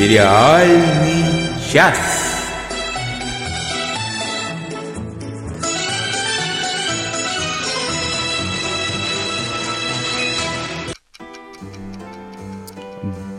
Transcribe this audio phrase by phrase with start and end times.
[0.00, 1.98] Сериальный час.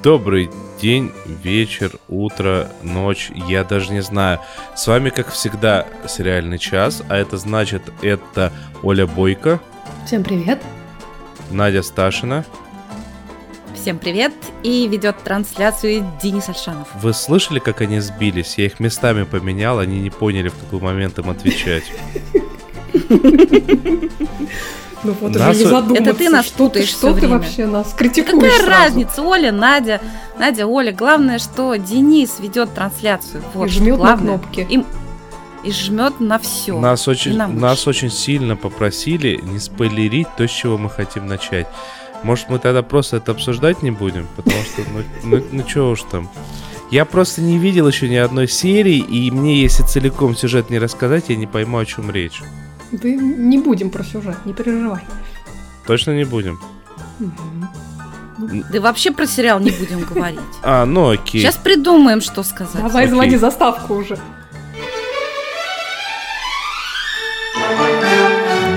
[0.04, 4.40] Добрый день, вечер, утро, ночь, я даже не знаю.
[4.76, 9.60] С вами, как всегда, сериальный час, а это значит, это Оля Бойко,
[10.06, 10.62] Всем привет.
[11.50, 12.46] Надя Сташина.
[13.74, 14.32] Всем привет!
[14.64, 16.88] И ведет трансляцию Денис Альшанов.
[17.02, 18.56] Вы слышали, как они сбились?
[18.58, 21.84] Я их местами поменял, они не поняли, в какой момент им отвечать.
[25.04, 27.92] Ну вот Нас- уже не задуматься, Это ты нас что ты, что ты вообще нас
[27.98, 28.72] критикуешь Какая сразу?
[28.84, 29.24] разница?
[29.24, 30.00] Оля, Надя,
[30.38, 30.92] Надя, Оля.
[30.94, 33.42] Главное, что Денис ведет трансляцию.
[33.56, 34.38] Вот, И жмет на главное.
[34.38, 34.68] кнопки.
[34.70, 34.84] И,
[35.68, 36.80] и жмет на все.
[36.80, 41.66] Нас очень, на нас очень сильно попросили не спойлерить то, с чего мы хотим начать.
[42.24, 44.28] Может, мы тогда просто это обсуждать не будем?
[44.36, 46.30] Потому что, ну, ну, ну чё уж там.
[46.92, 51.26] Я просто не видел еще ни одной серии, и мне, если целиком сюжет не рассказать,
[51.30, 52.42] я не пойму, о чем речь.
[52.92, 55.02] Да не будем про сюжет, не переживай.
[55.88, 56.60] Точно не будем.
[58.38, 60.40] Да вообще про сериал не будем говорить.
[60.64, 61.42] А, ну окей.
[61.42, 62.82] Сейчас придумаем, что сказать.
[62.82, 64.18] Давай, заводи заставку уже.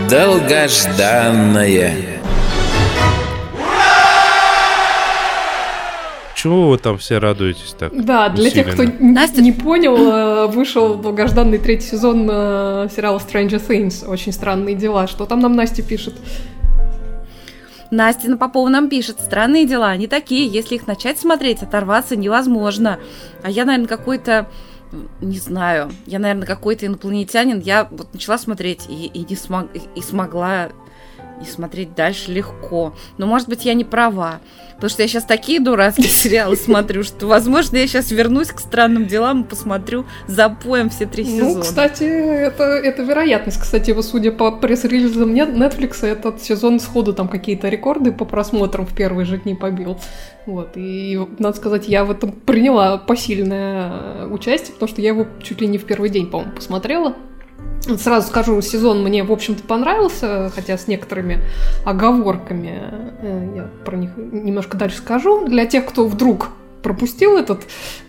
[0.09, 2.14] Долгожданное.
[6.45, 8.05] Чего вы там все радуетесь так?
[8.05, 13.67] Да, для тех, кто Настя- не понял, э, вышел долгожданный третий сезон э, сериала Stranger
[13.67, 14.07] Things.
[14.07, 15.07] Очень странные дела.
[15.07, 16.13] Что там нам Настя пишет?
[17.91, 22.99] Настя Попова нам пишет, странные дела, они такие, если их начать смотреть, оторваться невозможно.
[23.43, 24.51] А я, наверное, какой-то,
[25.23, 30.03] не знаю, я, наверное, какой-то инопланетянин, я вот начала смотреть и, и не смог, и
[30.03, 30.69] смогла
[31.41, 32.95] и смотреть дальше легко.
[33.17, 34.41] Но, может быть, я не права.
[34.75, 39.07] Потому что я сейчас такие дурацкие сериалы смотрю, что, возможно, я сейчас вернусь к странным
[39.07, 41.61] делам и посмотрю запоем все три Ну, сезона.
[41.63, 43.61] кстати, это, это вероятность.
[43.61, 48.95] Кстати, вот судя по пресс-релизам Netflix, этот сезон сходу там какие-то рекорды по просмотрам в
[48.95, 49.99] первые же дни побил.
[50.47, 55.27] Вот, и надо сказать, я в этом приняла посильное э, участие, потому что я его
[55.43, 57.15] чуть ли не в первый день, по-моему, посмотрела.
[57.99, 61.41] Сразу скажу, сезон мне, в общем-то, понравился, хотя с некоторыми
[61.85, 62.83] оговорками.
[63.21, 65.47] Э, Я про них немножко дальше скажу.
[65.47, 66.49] Для тех, кто вдруг
[66.83, 67.63] пропустил этот,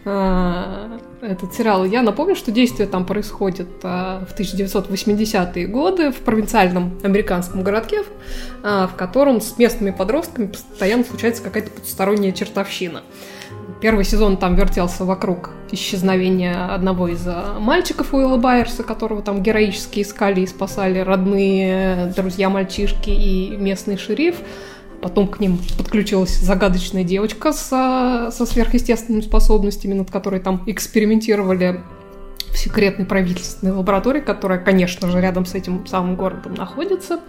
[0.03, 7.00] э, этот сериал, я напомню, что действие там происходит э, в 1980-е годы в провинциальном
[7.03, 8.03] американском городке,
[8.63, 13.02] э, в котором с местными подростками постоянно случается какая-то потусторонняя чертовщина.
[13.81, 20.01] Первый сезон там вертелся вокруг исчезновения одного из э, мальчиков Уилла Байерса, которого там героически
[20.01, 24.35] искали и спасали родные, друзья мальчишки и местный шериф.
[25.01, 31.81] Потом к ним подключилась загадочная девочка со, со сверхъестественными способностями, над которой там экспериментировали
[32.55, 37.19] в секретной правительственной лаборатории, которая, конечно же, рядом с этим самым городом находится.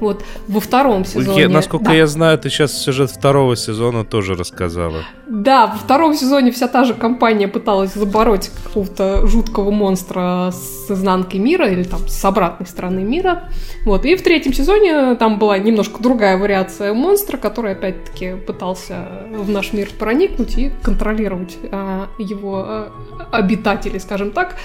[0.00, 0.24] Вот.
[0.46, 1.42] Во втором сезоне...
[1.42, 1.92] Я- насколько Да.
[1.92, 5.02] я знаю, ты сейчас сюжет второго сезона тоже рассказала.
[5.26, 11.40] Да, во втором сезоне вся та же компания пыталась забороть какого-то жуткого монстра с изнанкой
[11.40, 13.48] мира или там с обратной стороны мира.
[13.84, 14.04] Вот.
[14.04, 19.72] И в третьем сезоне там была немножко другая вариация монстра, который опять-таки пытался в наш
[19.72, 22.92] мир проникнуть и контролировать а, его а,
[23.32, 24.56] обитателей, скажем так.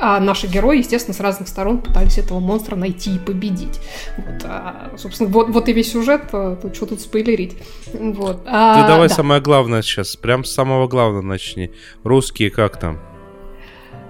[0.00, 3.78] А наши герои, естественно, с разных сторон пытались этого монстра найти и победить.
[4.16, 7.56] Вот, а, собственно, вот, вот и весь сюжет, а, тут что тут спойлерить.
[7.92, 8.42] Вот.
[8.42, 9.14] Ты А, давай да.
[9.14, 11.70] самое главное сейчас, прям с самого главного начни.
[12.04, 12.98] Русские как там?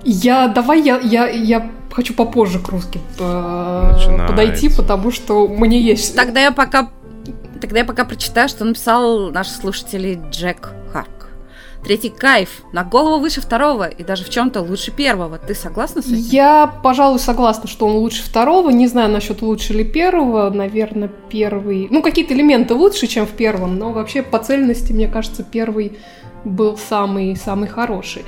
[0.04, 4.26] Я давай я, я, я хочу попозже к русским э, Начинается.
[4.26, 6.16] подойти, потому что мне есть.
[6.16, 6.90] Тогда я пока,
[7.60, 11.21] тогда я пока прочитаю, что написал наш слушатель Джек Харк.
[11.84, 12.62] Третий кайф.
[12.72, 15.38] На голову выше второго и даже в чем-то лучше первого.
[15.38, 16.16] Ты согласна с этим?
[16.16, 18.70] Я, пожалуй, согласна, что он лучше второго.
[18.70, 20.48] Не знаю насчет лучше ли первого.
[20.50, 21.88] Наверное, первый.
[21.90, 25.98] Ну, какие-то элементы лучше, чем в первом, но вообще по цельности, мне кажется, первый
[26.44, 28.22] был самый самый хороший.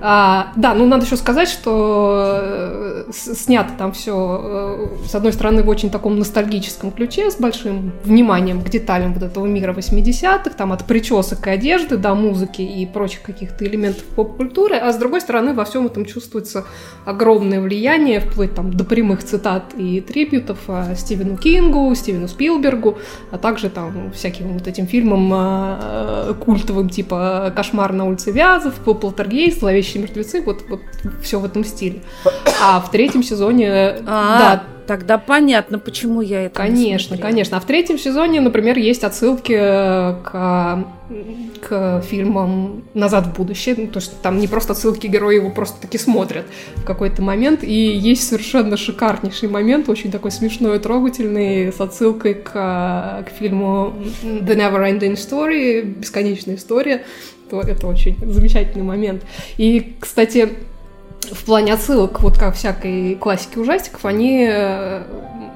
[0.00, 5.68] А, да, ну надо еще сказать, что э, снято там все, с одной стороны, в
[5.68, 10.84] очень таком ностальгическом ключе, с большим вниманием к деталям вот этого мира 80-х, там от
[10.84, 15.64] причесок и одежды до музыки и прочих каких-то элементов поп-культуры, а с другой стороны, во
[15.64, 16.64] всем этом чувствуется
[17.06, 22.98] огромное влияние, вплоть там до прямых цитат и трибютов а, Стивену Кингу, Стивену Спилбергу,
[23.30, 28.74] а также там всяким вот этим фильмам а, э, культовым, типа «Кошмар на улице Вязов»,
[28.74, 30.80] «Полтергейст», «Зловещие мертвецы», вот, вот
[31.22, 32.02] все в этом стиле.
[32.62, 37.30] А в третьем сезоне, э, А, да, тогда понятно, почему я это не Конечно, смотрела.
[37.30, 37.56] конечно.
[37.56, 40.84] А в третьем сезоне, например, есть отсылки э, к
[41.68, 45.80] к фильмам «Назад в будущее», ну, то есть там не просто ссылки герои его просто
[45.80, 46.46] таки смотрят
[46.76, 52.34] в какой-то момент, и есть совершенно шикарнейший момент, очень такой смешной и трогательный, с отсылкой
[52.34, 53.94] к, к фильму
[54.24, 57.04] «The Never Ending Story», «Бесконечная история»,
[57.50, 59.22] то это очень замечательный момент.
[59.56, 60.54] И, кстати,
[61.32, 65.02] в плане отсылок вот ко всякой классике ужастиков, они э,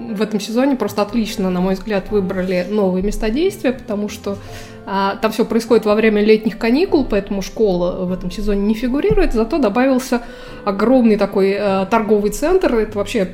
[0.01, 4.39] в этом сезоне просто отлично, на мой взгляд, выбрали новые места действия, потому что
[4.87, 9.33] а, там все происходит во время летних каникул, поэтому школа в этом сезоне не фигурирует,
[9.33, 10.23] зато добавился
[10.65, 12.75] огромный такой э, торговый центр.
[12.75, 13.25] Это вообще,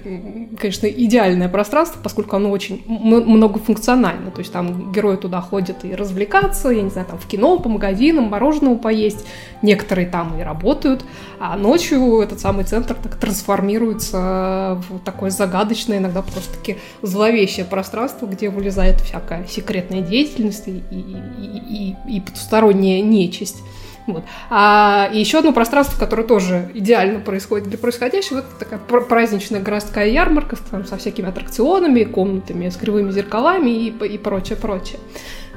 [0.60, 4.30] конечно, идеальное пространство, поскольку оно очень многофункционально.
[4.30, 7.68] То есть там герои туда ходят и развлекаться, я не знаю, там в кино, по
[7.68, 9.26] магазинам, мороженого поесть.
[9.62, 11.04] Некоторые там и работают.
[11.40, 16.22] А ночью этот самый центр так трансформируется в такое загадочное, иногда
[16.56, 21.00] просто-таки зловещее пространство, где вылезает всякая секретная деятельность и, и,
[21.38, 23.62] и, и, и потусторонняя нечисть.
[24.06, 24.22] Вот.
[24.50, 30.56] А еще одно пространство, которое тоже идеально происходит для происходящего, это такая праздничная городская ярмарка
[30.70, 35.00] там, со всякими аттракционами, комнатами с кривыми зеркалами и, и прочее, прочее.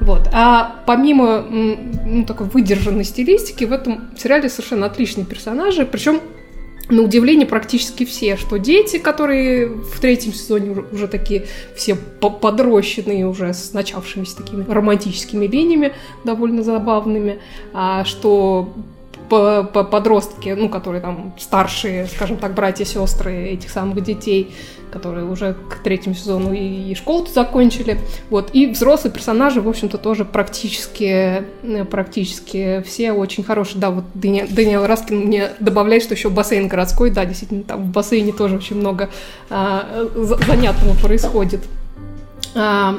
[0.01, 0.29] Вот.
[0.33, 6.19] А помимо ну, такой выдержанной стилистики, в этом сериале совершенно отличные персонажи, причем
[6.89, 11.45] на удивление практически все, что дети, которые в третьем сезоне уже, уже такие
[11.75, 15.93] все подрощенные, уже с начавшимися такими романтическими линиями
[16.23, 17.39] довольно забавными,
[17.73, 18.73] а что
[19.29, 24.53] подростки, ну, которые там старшие, скажем так, братья, сестры этих самых детей,
[24.91, 27.99] которые уже к третьему сезону и, и школу закончили.
[28.29, 28.49] Вот.
[28.53, 33.79] И взрослые персонажи, в общем-то, тоже практически, э, практически все очень хорошие.
[33.79, 37.11] Да, вот Даниэл, Даниэл Раскин мне добавляет, что еще бассейн городской.
[37.11, 39.09] Да, действительно, там в бассейне тоже очень много
[39.49, 41.61] а, занятного происходит.
[42.55, 42.97] А,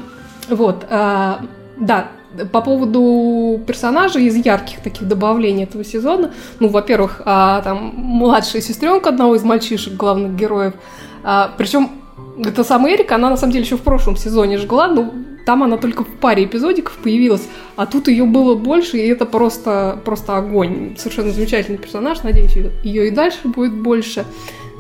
[0.49, 0.87] вот.
[0.89, 1.45] А,
[1.79, 2.09] да,
[2.53, 9.11] по поводу персонажей из ярких таких добавлений этого сезона, ну, во-первых, а, там младшая сестренка
[9.11, 10.75] одного из мальчишек, главных героев,
[11.23, 11.91] а, причем
[12.39, 15.13] эта самая Эрика, она на самом деле еще в прошлом сезоне жгла, но
[15.47, 17.47] там она только в паре эпизодиков появилась,
[17.77, 20.97] а тут ее было больше, и это просто, просто огонь.
[20.99, 24.25] Совершенно замечательный персонаж, надеюсь, ее и дальше будет больше.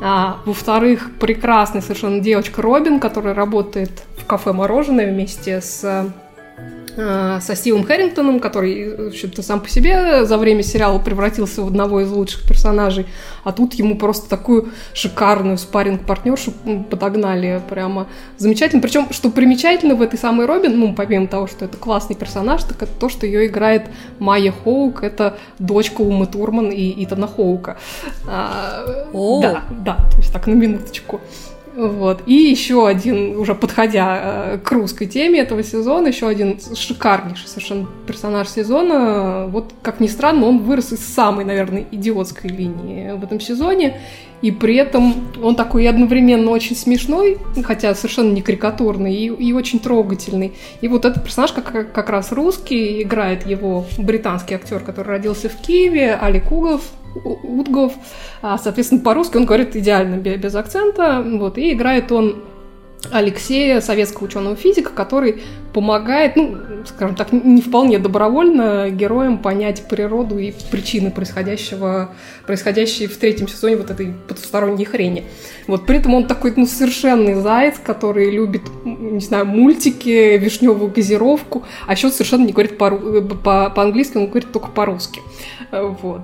[0.02, 6.10] А, во-вторых, прекрасная совершенно девочка Робин, которая работает в кафе «Мороженое» вместе с
[7.40, 12.00] со Стивом Хэррингтоном, который, в общем-то, сам по себе за время сериала превратился в одного
[12.00, 13.06] из лучших персонажей,
[13.44, 16.52] а тут ему просто такую шикарную спарринг-партнершу
[16.90, 18.06] подогнали, прямо
[18.36, 18.82] замечательно.
[18.82, 22.82] Причем, что примечательно в этой самой Робин, ну, помимо того, что это классный персонаж, так
[22.82, 23.84] это то, что ее играет
[24.18, 27.78] Майя Хоук, это дочка Умы Турман и Итана Хоука.
[28.28, 28.84] А,
[29.40, 31.20] да, да, то есть так на минуточку.
[31.88, 32.22] Вот.
[32.26, 37.86] И еще один, уже подходя э, к русской теме этого сезона, еще один шикарнейший совершенно
[38.06, 39.46] персонаж сезона.
[39.46, 43.98] Вот, как ни странно, он вырос из самой, наверное, идиотской линии в этом сезоне.
[44.42, 49.78] И при этом он такой одновременно очень смешной, хотя совершенно не карикатурный, и, и очень
[49.78, 50.52] трогательный.
[50.80, 55.56] И вот этот персонаж как, как раз русский, играет его британский актер, который родился в
[55.56, 56.82] Киеве, Алик Угов,
[57.14, 57.94] Утгов.
[58.42, 61.22] А, соответственно, по-русски он говорит идеально, без акцента.
[61.24, 62.44] Вот, и играет он
[63.10, 70.38] Алексея, советского ученого физика, который помогает, ну, скажем так, не вполне добровольно героям понять природу
[70.38, 72.10] и причины происходящего,
[72.46, 75.24] происходящей в третьем сезоне вот этой потусторонней хрени.
[75.66, 81.64] Вот, при этом он такой, ну, совершенный заяц, который любит, не знаю, мультики, вишневую газировку,
[81.86, 85.22] а еще совершенно не говорит по-английски, он говорит только по-русски.
[86.02, 86.22] Вот.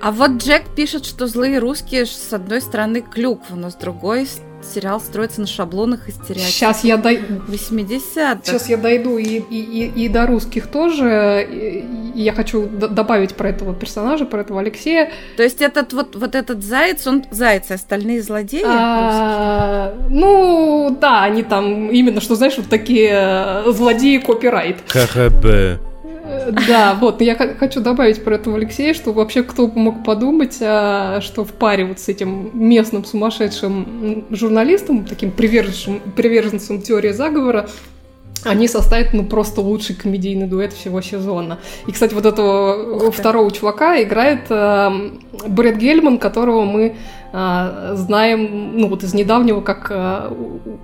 [0.00, 4.26] А вот Джек пишет, что злые русские с одной стороны клюква, но с другой
[4.74, 6.48] сериал строится на шаблонах и стереотипах.
[6.48, 7.42] Сейчас я дойду.
[7.46, 11.46] 80 Сейчас я дойду и, и, и, и до русских тоже.
[11.50, 15.10] И, и я хочу добавить про этого персонажа, про этого Алексея.
[15.36, 18.64] То есть этот вот, вот этот заяц, он заяц, а остальные злодеи?
[18.66, 23.12] А, ну, да, они там именно, что, знаешь, вот такие
[23.66, 24.78] э, злодеи копирайт.
[24.88, 25.95] ХХБ.
[26.50, 31.44] Да, вот, я хочу добавить про этого Алексея, что вообще кто мог подумать, а, что
[31.44, 37.68] в паре вот с этим местным сумасшедшим журналистом, таким приверженцем, приверженцем теории заговора,
[38.44, 41.58] они составят, ну, просто лучший комедийный дуэт всего сезона.
[41.86, 44.90] И, кстати, вот этого второго чувака играет э,
[45.48, 46.94] Брэд Гельман, которого мы
[47.32, 50.32] э, знаем, ну, вот из недавнего, как э,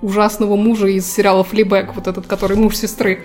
[0.01, 3.21] ужасного мужа из сериала «Флибэк», вот этот, который муж сестры.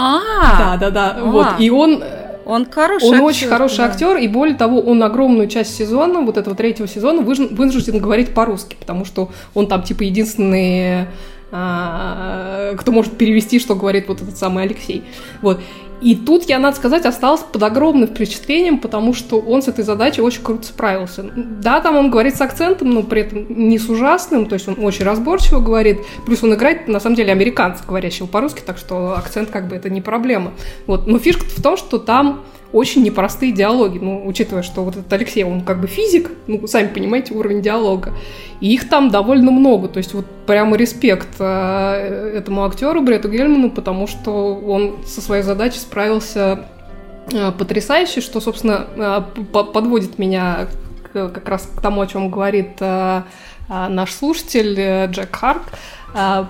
[0.00, 1.16] А, да, да, да.
[1.18, 1.24] А.
[1.24, 2.02] Вот и он
[2.44, 3.84] он хороший Он актер, очень хороший да.
[3.84, 8.76] актер, и более того, он огромную часть сезона, вот этого третьего сезона, вынужден говорить по-русски,
[8.78, 11.06] потому что он там типа единственный,
[11.52, 15.04] а, кто может перевести, что говорит вот этот самый Алексей.
[15.42, 15.60] Вот.
[16.00, 20.22] И тут я, надо сказать, осталась под огромным впечатлением, потому что он с этой задачей
[20.22, 21.30] очень круто справился.
[21.34, 24.76] Да, там он говорит с акцентом, но при этом не с ужасным, то есть он
[24.82, 29.50] очень разборчиво говорит, плюс он играет, на самом деле, американца, говорящего по-русски, так что акцент
[29.50, 30.52] как бы это не проблема.
[30.86, 31.06] Вот.
[31.06, 35.44] Но фишка в том, что там очень непростые диалоги, ну, учитывая, что вот этот Алексей,
[35.44, 38.12] он как бы физик, ну, сами понимаете, уровень диалога,
[38.60, 43.70] и их там довольно много, то есть вот прямо респект э, этому актеру Брету Гельману,
[43.70, 46.66] потому что он со своей задачей справился
[47.32, 50.68] э, потрясающе, что, собственно, э, подводит меня
[51.12, 52.80] как раз к тому, о чем говорит
[53.70, 55.62] наш слушатель Джек Харт,
[56.14, 56.44] э,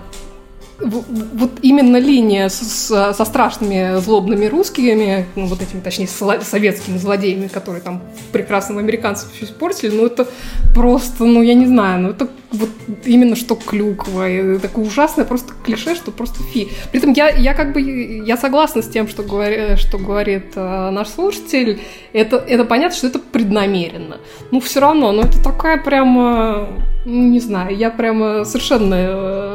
[0.83, 7.81] вот именно линия с, со страшными злобными русскими, ну, вот этими, точнее, советскими злодеями, которые
[7.81, 10.27] там прекрасным американцев все испортили, ну, это
[10.73, 12.69] просто, ну, я не знаю, ну, это вот
[13.05, 16.69] именно что клюква, и такое ужасное просто клише, что просто фи.
[16.91, 20.89] При этом я, я как бы, я согласна с тем, что, говори, что говорит э,
[20.89, 21.81] наш слушатель,
[22.13, 24.17] это, это понятно, что это преднамеренно.
[24.51, 26.67] Ну, все равно, ну, это такая прямо,
[27.05, 29.50] ну, не знаю, я прямо совершенно э,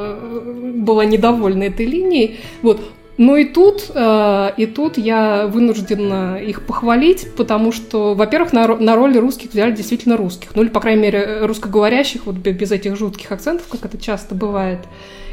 [0.87, 2.41] была недовольна этой линией.
[2.63, 2.81] Вот.
[3.19, 8.95] Но и тут, э, и тут я вынуждена их похвалить, потому что, во-первых, на, на
[8.95, 10.51] роли русских взяли действительно русских.
[10.55, 14.81] Ну или, по крайней мере, русскоговорящих, вот без этих жутких акцентов, как это часто бывает.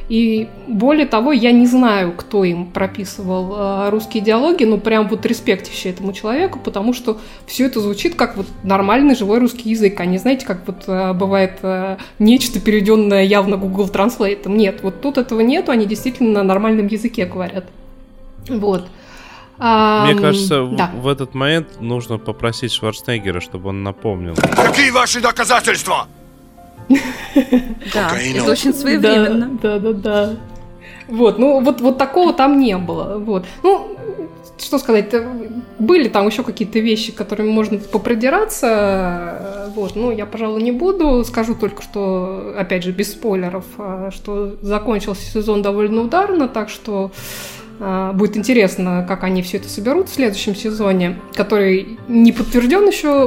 [0.09, 5.25] И более того, я не знаю, кто им прописывал э, русские диалоги, но прям вот
[5.25, 10.05] респектище этому человеку, потому что все это звучит как вот нормальный живой русский язык, а
[10.05, 14.49] не знаете, как вот э, бывает э, нечто переведенное явно Google Translate.
[14.49, 17.65] Нет, вот тут этого нету, они действительно на нормальном языке говорят.
[18.49, 18.87] Вот.
[19.57, 20.91] Мне кажется, да.
[20.93, 24.35] в, в этот момент нужно попросить Шварценеггера, чтобы он напомнил.
[24.35, 26.07] Какие ваши доказательства?
[26.89, 29.57] Да, это очень своевременно.
[29.61, 30.35] Да, да, да.
[31.07, 33.17] Вот, ну вот, вот такого там не было.
[33.19, 33.45] Вот.
[33.61, 33.97] Ну,
[34.57, 35.13] что сказать,
[35.79, 41.55] были там еще какие-то вещи, которыми можно попродираться, вот, ну, я, пожалуй, не буду, скажу
[41.55, 47.11] только, что, опять же, без спойлеров, а, что закончился сезон довольно ударно, так что
[47.79, 53.25] будет интересно, как они все это соберут в следующем сезоне, который не подтвержден еще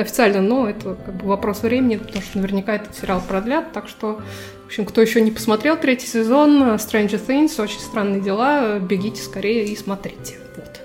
[0.00, 3.72] официально, но это как бы вопрос времени, потому что наверняка этот сериал продлят.
[3.72, 4.20] Так что,
[4.64, 9.64] в общем, кто еще не посмотрел третий сезон Stranger Things, очень странные дела, бегите скорее
[9.64, 10.38] и смотрите.
[10.56, 10.80] Вот.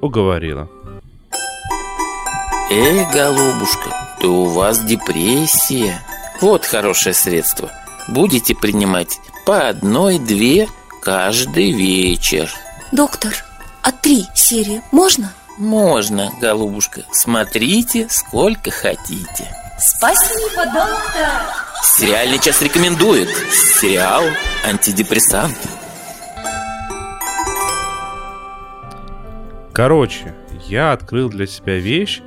[0.00, 0.68] Уговорила.
[2.70, 3.90] Эй, голубушка,
[4.20, 6.00] то у вас депрессия.
[6.40, 7.70] Вот хорошее средство.
[8.08, 10.68] Будете принимать по одной-две
[11.02, 12.50] каждый вечер.
[12.92, 13.32] Доктор,
[13.82, 15.32] а три серии можно?
[15.58, 17.02] Можно, голубушка.
[17.12, 19.54] Смотрите, сколько хотите.
[19.78, 21.28] Спасибо, доктор.
[21.82, 23.28] Сериальный час рекомендует.
[23.50, 24.22] Сериал
[24.64, 25.58] «Антидепрессант».
[29.72, 30.34] Короче,
[30.68, 32.20] я открыл для себя вещь,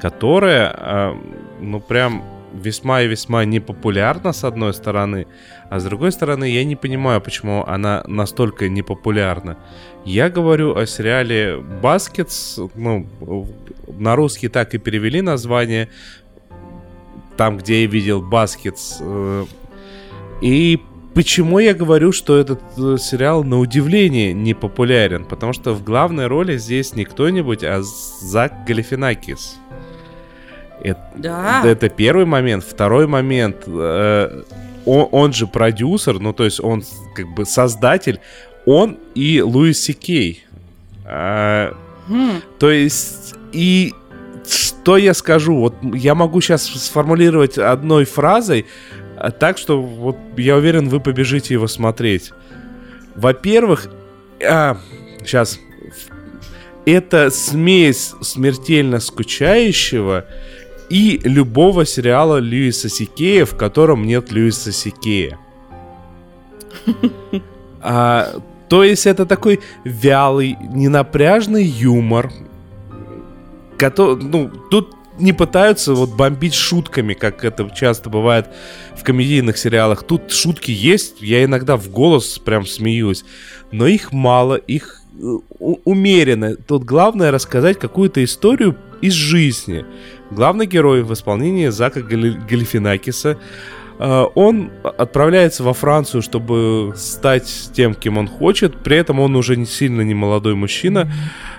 [0.00, 1.14] которая, э,
[1.60, 5.26] ну прям весьма и весьма непопулярна, с одной стороны,
[5.68, 9.56] а с другой стороны, я не понимаю, почему она настолько непопулярна.
[10.04, 13.06] Я говорю о сериале «Baskets», ну,
[13.98, 15.88] на русский так и перевели название,
[17.36, 19.44] там, где я видел «Baskets», э,
[20.42, 20.80] и
[21.14, 25.24] Почему я говорю, что этот э, сериал на удивление не популярен?
[25.24, 29.59] Потому что в главной роли здесь не кто-нибудь, а Зак Галифинакис.
[30.82, 31.62] Это, да.
[31.64, 32.64] это первый момент.
[32.64, 33.64] Второй момент.
[33.66, 34.42] Э,
[34.86, 36.82] он, он же продюсер, ну то есть он
[37.14, 38.20] как бы создатель.
[38.66, 40.44] Он и Луис Сикей.
[41.04, 41.72] Э,
[42.08, 42.40] хм.
[42.58, 43.94] То есть и
[44.48, 45.56] что я скажу?
[45.56, 48.66] Вот я могу сейчас сформулировать одной фразой,
[49.16, 52.32] а, так что вот я уверен, вы побежите его смотреть.
[53.14, 53.90] Во-первых,
[54.42, 54.78] а,
[55.20, 55.60] сейчас
[56.86, 60.24] это смесь смертельно скучающего
[60.90, 65.38] и любого сериала Льюиса Сикея, в котором нет Льюиса Сикея.
[67.82, 68.34] А,
[68.68, 72.30] то есть это такой вялый, ненапряжный юмор.
[73.78, 78.48] Который, ну, тут не пытаются вот бомбить шутками, как это часто бывает
[78.96, 80.02] в комедийных сериалах.
[80.02, 83.24] Тут шутки есть, я иногда в голос прям смеюсь,
[83.72, 86.56] но их мало, их э, умеренно.
[86.56, 89.84] Тут главное рассказать какую-то историю из жизни.
[90.30, 93.38] Главный герой в исполнении Зака Галифинакиса
[93.98, 98.76] э, он отправляется во Францию, чтобы стать тем, кем он хочет.
[98.76, 101.12] При этом он уже не сильно не молодой мужчина,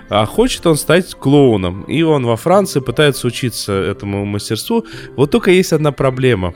[0.08, 1.82] а хочет он стать клоуном.
[1.82, 4.86] И он во Франции пытается учиться этому мастерству.
[5.16, 6.54] Вот только есть одна проблема.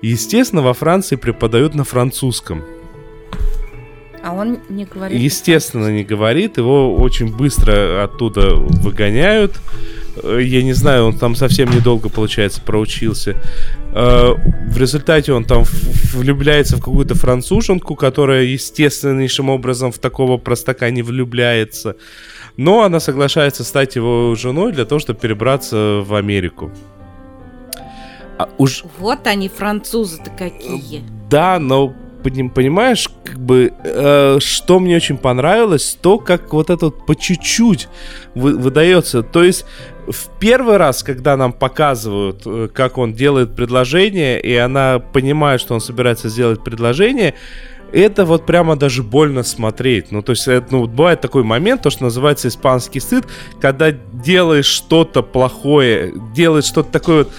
[0.00, 2.62] Естественно, во Франции преподают на французском.
[4.24, 5.20] А он не говорит.
[5.20, 6.56] Естественно, не говорит.
[6.56, 9.60] Его очень быстро оттуда выгоняют.
[10.22, 13.36] Э, Я не знаю, он там совсем недолго, получается, проучился.
[13.94, 14.34] Э,
[14.68, 15.64] В результате он там
[16.14, 21.96] влюбляется в какую-то француженку, которая естественнейшим образом в такого простака не влюбляется.
[22.56, 26.70] Но она соглашается стать его женой для того, чтобы перебраться в Америку.
[28.38, 31.02] А уж Вот они, французы-то какие.
[31.30, 36.86] да, но поним- понимаешь, как бы, э, что мне очень понравилось, то, как вот это
[36.86, 37.88] вот по чуть-чуть
[38.34, 39.22] вы- выдается.
[39.22, 39.64] То есть
[40.06, 45.74] в первый раз, когда нам показывают, э, как он делает предложение, и она понимает, что
[45.74, 47.34] он собирается сделать предложение,
[47.92, 50.10] это вот прямо даже больно смотреть.
[50.10, 53.26] Ну, то есть, это, ну, бывает такой момент, то, что называется испанский стыд,
[53.60, 57.32] когда делаешь что-то плохое, делаешь что-то такое вот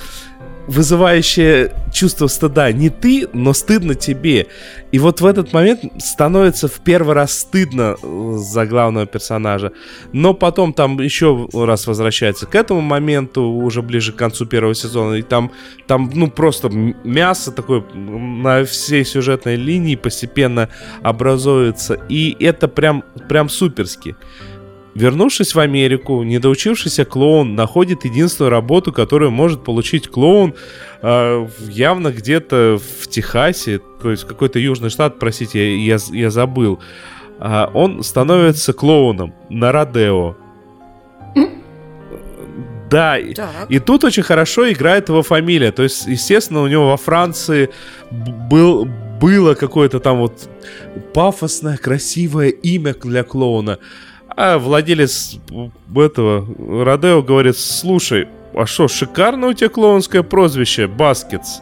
[0.67, 4.47] вызывающее чувство стыда не ты, но стыдно тебе.
[4.91, 9.71] И вот в этот момент становится в первый раз стыдно э, за главного персонажа.
[10.11, 15.15] Но потом там еще раз возвращается к этому моменту, уже ближе к концу первого сезона.
[15.15, 15.51] И там,
[15.87, 20.69] там ну, просто мясо такое на всей сюжетной линии постепенно
[21.01, 21.95] образуется.
[22.09, 24.15] И это прям, прям суперски.
[24.95, 30.53] Вернувшись в Америку, недоучившийся клоун находит единственную работу, которую может получить клоун
[31.01, 36.79] э, явно где-то в Техасе, то есть какой-то южный штат, простите, я, я, я забыл.
[37.39, 40.35] А, он становится клоуном на Родео.
[42.89, 43.65] Да, и- Так.
[43.69, 45.71] и тут очень хорошо играет его фамилия.
[45.71, 47.69] То есть, естественно, у него во Франции
[48.51, 48.87] был,
[49.19, 50.47] было какое-то там вот
[51.13, 53.79] пафосное, красивое имя для клоуна.
[54.35, 55.37] А владелец
[55.95, 56.47] этого
[56.83, 61.59] Родео говорит, слушай, а что, шикарное у тебя клоунское прозвище, Baskets.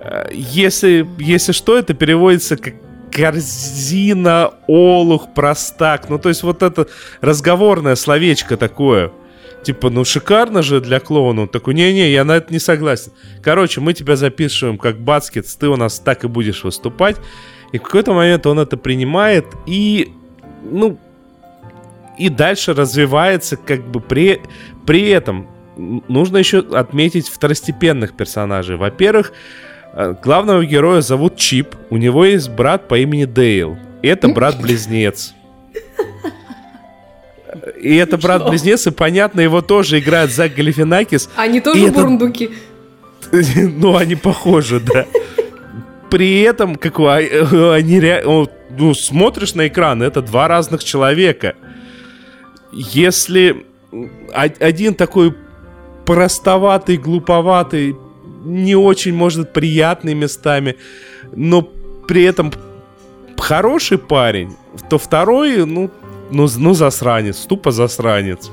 [0.00, 2.74] Э, Если, если что, это переводится как
[3.12, 6.08] корзина, олух, простак.
[6.10, 6.86] Ну, то есть вот это
[7.20, 9.10] разговорное словечко такое.
[9.62, 11.42] Типа, ну шикарно же для клоуна.
[11.42, 13.12] Он такой, не-не, я на это не согласен.
[13.42, 17.16] Короче, мы тебя записываем как Baskets, ты у нас так и будешь выступать.
[17.72, 20.12] И в какой-то момент он это принимает и,
[20.62, 20.98] ну,
[22.18, 24.40] и дальше развивается как бы при,
[24.86, 25.48] при этом.
[25.76, 28.76] Нужно еще отметить второстепенных персонажей.
[28.76, 29.32] Во-первых,
[29.92, 31.74] э, главного героя зовут Чип.
[31.90, 33.76] У него есть брат по имени Дейл.
[34.02, 35.34] И это брат-близнец.
[37.80, 41.28] И это брат-близнец, и понятно, его тоже играет Зак Галифинакис.
[41.36, 42.50] Они И тоже это- бурундуки.
[43.56, 45.04] Ну, они похожи, да.
[46.10, 47.16] При этом, как а-
[47.74, 48.46] они ре- о,
[48.78, 51.54] ну, смотришь на экран, это два разных человека.
[52.76, 53.66] Если
[54.34, 55.34] один такой
[56.04, 57.96] простоватый, глуповатый,
[58.44, 60.76] не очень, может, приятный местами,
[61.32, 61.62] но
[62.06, 62.52] при этом
[63.38, 64.54] хороший парень,
[64.90, 65.90] то второй, ну,
[66.30, 68.50] ну, ну засранец, тупо засранец.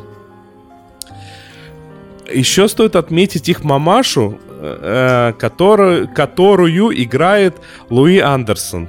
[2.33, 7.55] Еще стоит отметить их мамашу, э, которую, которую играет
[7.89, 8.87] Луи Андерсон.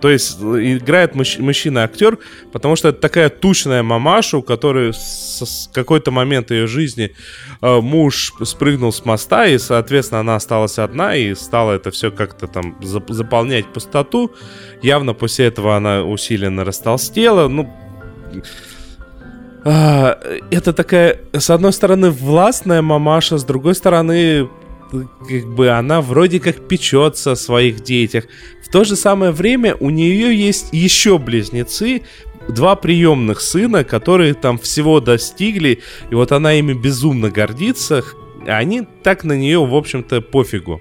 [0.00, 2.18] То есть играет мужч- мужчина-актер,
[2.52, 7.14] потому что это такая тучная мамаша, у которой с, с какой-то момент ее жизни
[7.60, 12.46] э, муж спрыгнул с моста, и, соответственно, она осталась одна, и стала это все как-то
[12.46, 14.32] там зап- заполнять пустоту.
[14.82, 17.48] Явно после этого она усиленно растолстела.
[17.48, 17.72] Ну,
[19.64, 20.18] а,
[20.50, 24.48] это такая, с одной стороны, властная мамаша, с другой стороны,
[25.28, 28.24] как бы она вроде как печется о своих детях.
[28.64, 32.02] В то же самое время у нее есть еще близнецы,
[32.48, 35.80] два приемных сына, которые там всего достигли,
[36.10, 38.02] и вот она ими безумно гордится,
[38.46, 40.80] а они так на нее, в общем-то, пофигу.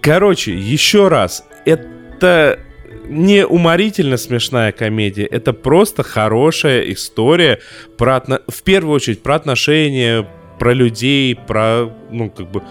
[0.00, 2.60] Короче, еще раз, это
[3.08, 7.60] не уморительно смешная комедия, это просто хорошая история
[7.96, 10.26] про в первую очередь про отношения,
[10.58, 12.62] про людей, про ну как бы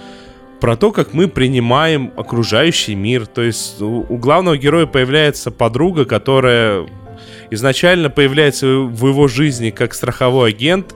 [0.63, 3.27] про то, как мы принимаем окружающий мир.
[3.27, 6.87] То есть у, у главного героя появляется подруга, которая
[7.51, 10.95] изначально появляется в его жизни как страховой агент.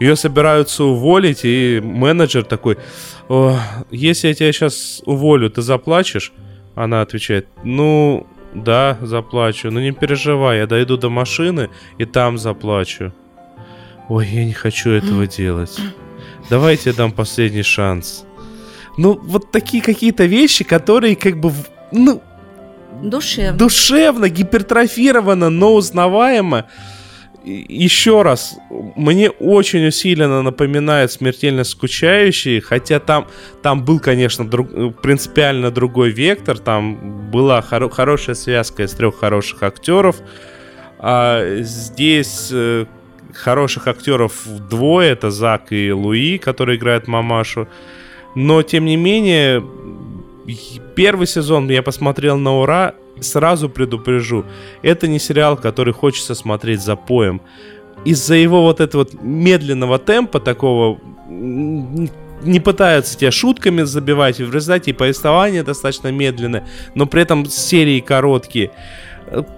[0.00, 2.76] Ее собираются уволить, и менеджер такой,
[3.28, 3.56] «О,
[3.92, 6.32] если я тебя сейчас уволю, ты заплачешь?
[6.74, 13.12] Она отвечает, ну, да, заплачу, но не переживай, я дойду до машины и там заплачу.
[14.08, 15.78] Ой, я не хочу этого делать.
[16.50, 18.24] Давайте я дам последний шанс.
[18.96, 21.52] Ну, вот такие какие-то вещи, которые как бы,
[21.90, 22.22] ну,
[23.02, 23.58] Душевно.
[23.58, 26.66] душевно, гипертрофировано, но узнаваемо.
[27.44, 33.26] еще раз, мне очень усиленно напоминает смертельно скучающий, хотя там,
[33.62, 34.70] там был, конечно, друг,
[35.02, 40.16] принципиально другой вектор, там была хоро- хорошая связка из трех хороших актеров,
[40.98, 42.86] а здесь э,
[43.34, 47.68] хороших актеров двое, это Зак и Луи, которые играют мамашу,
[48.34, 49.62] но тем не менее
[50.94, 54.44] первый сезон я посмотрел на ура, сразу предупрежу,
[54.82, 57.40] это не сериал, который хочется смотреть за поем.
[58.04, 64.94] Из-за его вот этого медленного темпа, такого не пытаются тебя шутками забивать, в результате и
[64.94, 68.70] повествование достаточно медленное, но при этом серии короткие.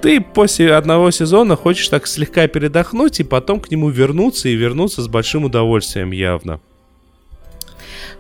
[0.01, 5.03] Ты после одного сезона хочешь так слегка передохнуть и потом к нему вернуться и вернуться
[5.03, 6.61] с большим удовольствием явно.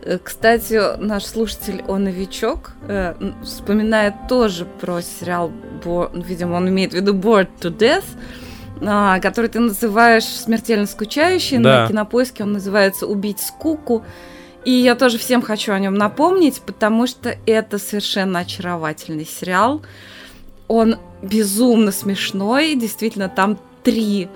[0.02, 5.52] Э, кстати, наш слушатель, он новичок, э, вспоминает тоже про сериал,
[6.14, 8.04] видимо, он имеет в виду Bored to Death,
[8.82, 11.58] а, который ты называешь смертельно скучающий.
[11.58, 11.82] Да.
[11.82, 14.04] На кинопоиске он называется Убить скуку.
[14.64, 19.82] И я тоже всем хочу о нем напомнить, потому что это совершенно очаровательный сериал.
[20.68, 22.74] Он безумно смешной.
[22.74, 24.28] Действительно, там три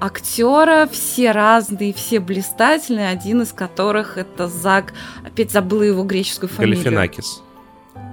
[0.00, 6.82] актера, все разные, все блистательные, один из которых это Зак, опять забыла его греческую фамилию.
[6.82, 7.42] Галифинакис.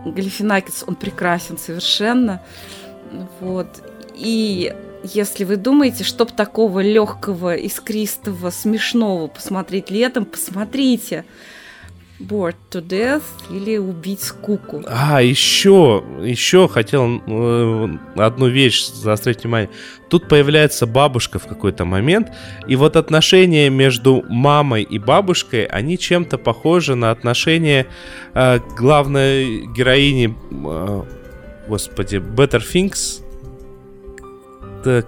[0.05, 2.41] Галифинакис, он прекрасен совершенно.
[3.39, 3.67] Вот.
[4.15, 11.25] И если вы думаете, чтоб такого легкого, искристого, смешного посмотреть летом, посмотрите.
[12.19, 14.83] Bored to Death или Убить скуку.
[14.87, 19.69] А, еще, еще хотел э, одну вещь заострить внимание.
[20.09, 22.31] Тут появляется бабушка в какой-то момент,
[22.67, 27.87] и вот отношения между мамой и бабушкой, они чем-то похожи на отношения
[28.33, 31.03] э, главной героини, э,
[31.67, 33.21] господи, Better Things,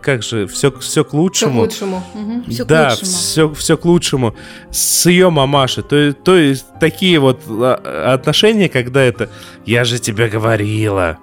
[0.01, 1.67] как же, все, все к лучшему.
[1.67, 2.03] Все к лучшему.
[2.13, 2.51] Угу.
[2.51, 3.11] Все да, к лучшему.
[3.11, 4.35] Все, все к лучшему.
[4.71, 5.83] С ее мамашей.
[5.83, 9.29] То, то есть такие вот а, отношения, когда это
[9.65, 11.19] «я же тебе говорила»,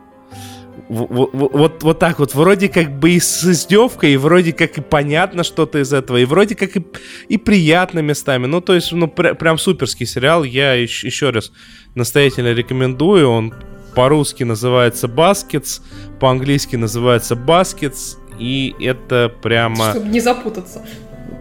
[0.88, 4.80] вот, вот, вот так вот, вроде как бы и с издевкой, и вроде как и
[4.80, 6.86] понятно что-то из этого, и вроде как и,
[7.28, 8.46] и приятно местами.
[8.46, 10.44] Ну, то есть, ну, пр прям суперский сериал.
[10.44, 11.50] Я еще, еще раз
[11.94, 13.28] настоятельно рекомендую.
[13.28, 13.54] Он
[13.96, 15.80] по-русски называется «Baskets»,
[16.20, 19.90] по-английски называется «Baskets», и это прямо...
[19.90, 20.84] Чтобы не запутаться.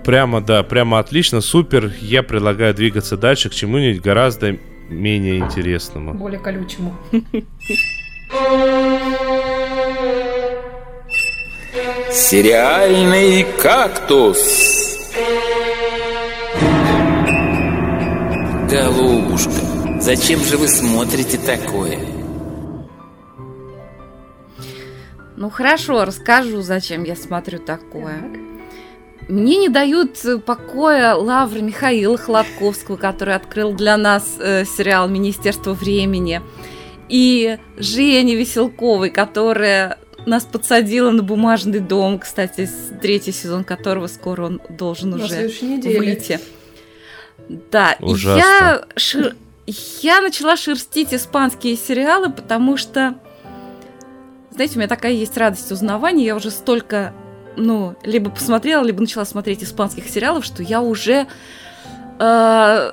[0.04, 1.92] Прямо, да, прямо отлично, супер.
[2.00, 4.58] Я предлагаю двигаться дальше к чему-нибудь гораздо
[4.90, 6.14] менее интересному.
[6.14, 6.96] Более колючему.
[12.12, 14.40] Сериальный кактус.
[18.70, 22.00] Голубушка, зачем же вы смотрите такое?
[25.38, 28.24] Ну хорошо, расскажу, зачем я смотрю такое.
[29.28, 36.42] Мне не дают покоя Лавры Михаила Хладковского, который открыл для нас э, сериал «Министерство времени»,
[37.10, 42.70] и Жени Веселковой, которая нас подсадила на бумажный дом, кстати,
[43.02, 45.52] третий сезон которого скоро он должен на уже
[45.84, 46.40] выйти.
[47.48, 48.40] Да, Ужасно.
[48.40, 49.36] я, шир...
[49.68, 53.16] я начала шерстить испанские сериалы, потому что
[54.56, 56.26] знаете, у меня такая есть радость узнавания.
[56.26, 57.14] Я уже столько,
[57.58, 61.28] ну, либо посмотрела, либо начала смотреть испанских сериалов, что я уже
[62.20, 62.92] э,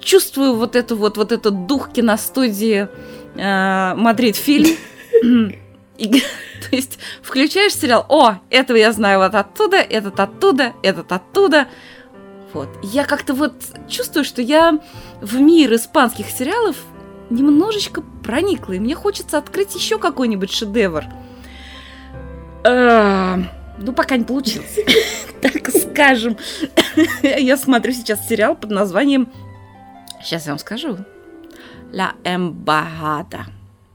[0.00, 2.88] чувствую вот эту вот, вот этот дух киностудии
[3.34, 4.76] э, Мадрид фильм.
[5.98, 11.68] То есть включаешь сериал, о, этого я знаю вот оттуда, этот оттуда, этот оттуда.
[12.52, 12.68] Вот.
[12.82, 13.54] Я как-то вот
[13.88, 14.78] чувствую, что я
[15.20, 16.76] в мир испанских сериалов
[17.30, 21.04] немножечко проникла, и мне хочется открыть еще какой-нибудь шедевр.
[22.66, 23.38] А,
[23.78, 24.78] ну, пока не получилось.
[25.44, 26.38] Так скажем.
[27.22, 29.28] Я смотрю сейчас сериал под названием...
[30.22, 30.96] Сейчас я вам скажу.
[31.92, 33.44] La Embajada.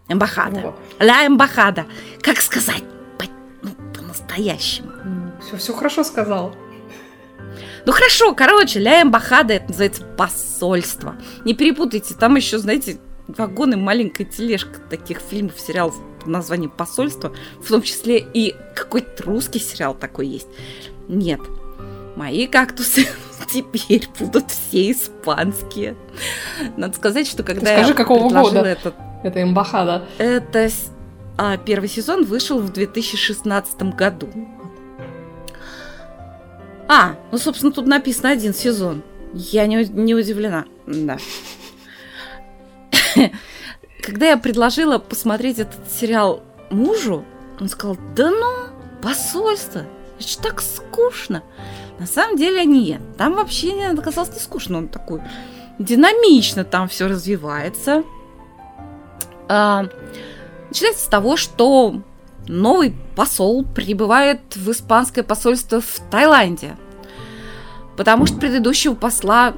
[0.07, 0.75] Эмбахада.
[0.99, 1.85] Ла Эмбахада.
[2.21, 2.83] Как сказать
[3.61, 4.91] ну, по-настоящему?
[5.41, 6.55] Все, все хорошо сказал.
[7.85, 11.15] Ну хорошо, короче, Ля Эмбахада, это называется посольство.
[11.45, 12.99] Не перепутайте, там еще, знаете,
[13.37, 19.59] вагоны, маленькая тележка таких фильмов, сериалов под названием «Посольство», в том числе и какой-то русский
[19.59, 20.47] сериал такой есть.
[21.07, 21.39] Нет,
[22.15, 23.07] мои кактусы
[23.51, 25.95] теперь будут все испанские.
[26.77, 28.95] Надо сказать, что когда Ты скажи, я какого года этот...
[29.23, 30.05] Это имбахада.
[30.17, 30.69] Это
[31.37, 34.29] а, первый сезон вышел в 2016 году.
[36.87, 39.03] А, ну, собственно, тут написано один сезон.
[39.33, 40.65] Я не, не удивлена.
[40.87, 41.17] Да.
[44.01, 47.25] Когда я предложила посмотреть этот сериал мужу,
[47.59, 48.69] он сказал, да ну,
[49.01, 49.85] посольство,
[50.17, 51.43] Это ж так скучно.
[51.99, 53.01] На самом деле нет.
[53.17, 54.77] Там вообще не оказалось не скучно.
[54.77, 55.21] Он такой
[55.79, 58.03] динамично там все развивается.
[59.47, 59.87] А,
[60.69, 62.01] начинается с того, что
[62.47, 66.77] новый посол прибывает в испанское посольство в Таиланде.
[67.97, 69.53] Потому что предыдущего посла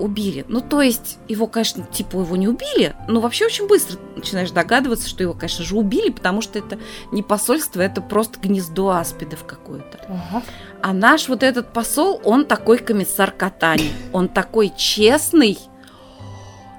[0.00, 0.44] убили.
[0.48, 5.08] Ну, то есть, его, конечно, типа его не убили, но вообще очень быстро начинаешь догадываться,
[5.08, 6.78] что его, конечно же, убили, потому что это
[7.12, 9.98] не посольство, это просто гнездо аспидов какое-то.
[10.08, 10.42] Ага.
[10.82, 13.90] А наш вот этот посол, он такой комиссар Катани.
[14.12, 15.58] Он такой честный.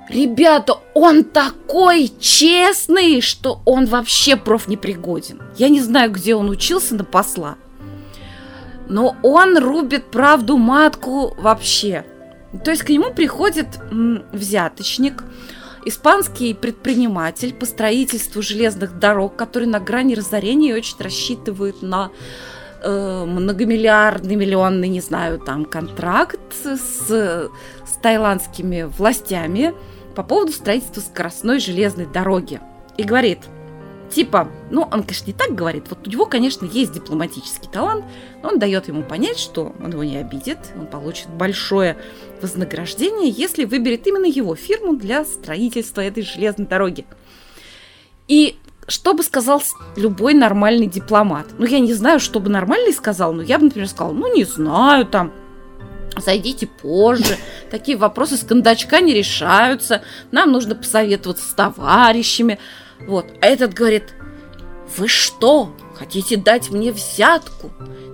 [0.10, 5.41] Ребята, он такой честный, что он вообще профнепригоден.
[5.57, 7.55] Я не знаю, где он учился на посла.
[8.89, 12.03] Но он рубит правду матку вообще.
[12.63, 13.67] То есть к нему приходит
[14.31, 15.23] взяточник,
[15.85, 22.11] испанский предприниматель по строительству железных дорог, который на грани разорения и очень рассчитывает на
[22.83, 27.49] э, многомиллиардный, миллионный, не знаю, там контракт с, с
[28.01, 29.73] таиландскими властями
[30.15, 32.59] по поводу строительства скоростной железной дороги.
[32.97, 33.39] И говорит,
[34.12, 38.06] типа, ну, он, конечно, не так говорит, вот у него, конечно, есть дипломатический талант,
[38.43, 41.97] но он дает ему понять, что он его не обидит, он получит большое
[42.41, 47.06] вознаграждение, если выберет именно его фирму для строительства этой железной дороги.
[48.28, 49.62] И что бы сказал
[49.95, 51.47] любой нормальный дипломат?
[51.58, 54.43] Ну, я не знаю, что бы нормальный сказал, но я бы, например, сказала, ну, не
[54.43, 55.32] знаю, там,
[56.17, 57.38] зайдите позже,
[57.69, 62.60] такие вопросы с кондачка не решаются, нам нужно посоветоваться с товарищами.
[63.07, 63.25] Вот.
[63.41, 64.13] А этот говорит,
[64.97, 67.71] вы что, хотите дать мне взятку?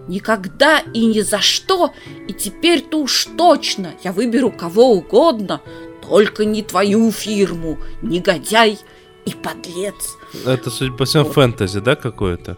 [0.08, 1.93] Никогда и ни за что,
[2.28, 5.62] и теперь-то уж точно я выберу кого угодно,
[6.08, 8.80] только не твою фирму, негодяй
[9.26, 10.15] и подлец.
[10.45, 12.58] Это, судя по всему, фэнтези, да, какое-то?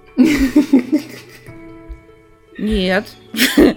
[2.58, 3.08] Нет.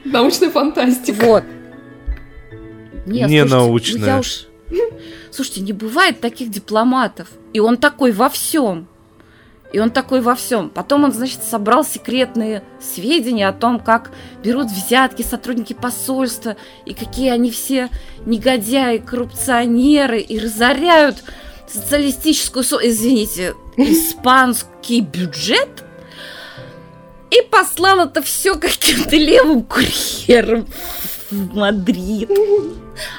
[0.04, 1.24] Научная фантастика.
[1.24, 1.44] Вот.
[3.06, 4.06] Нет, Не слушайте, ну научная.
[4.06, 4.46] я уж...
[5.32, 7.28] Слушайте, не бывает таких дипломатов.
[7.54, 8.86] И он такой во всем.
[9.72, 10.68] И он такой во всем.
[10.68, 14.12] Потом он, значит, собрал секретные сведения о том, как
[14.44, 17.88] берут взятки сотрудники посольства, и какие они все
[18.26, 21.24] негодяи, коррупционеры, и разоряют
[21.66, 25.84] социалистическую, со- извините, испанский бюджет,
[27.30, 30.66] и послал это все каким-то левым курьером
[31.32, 32.30] в Мадрид.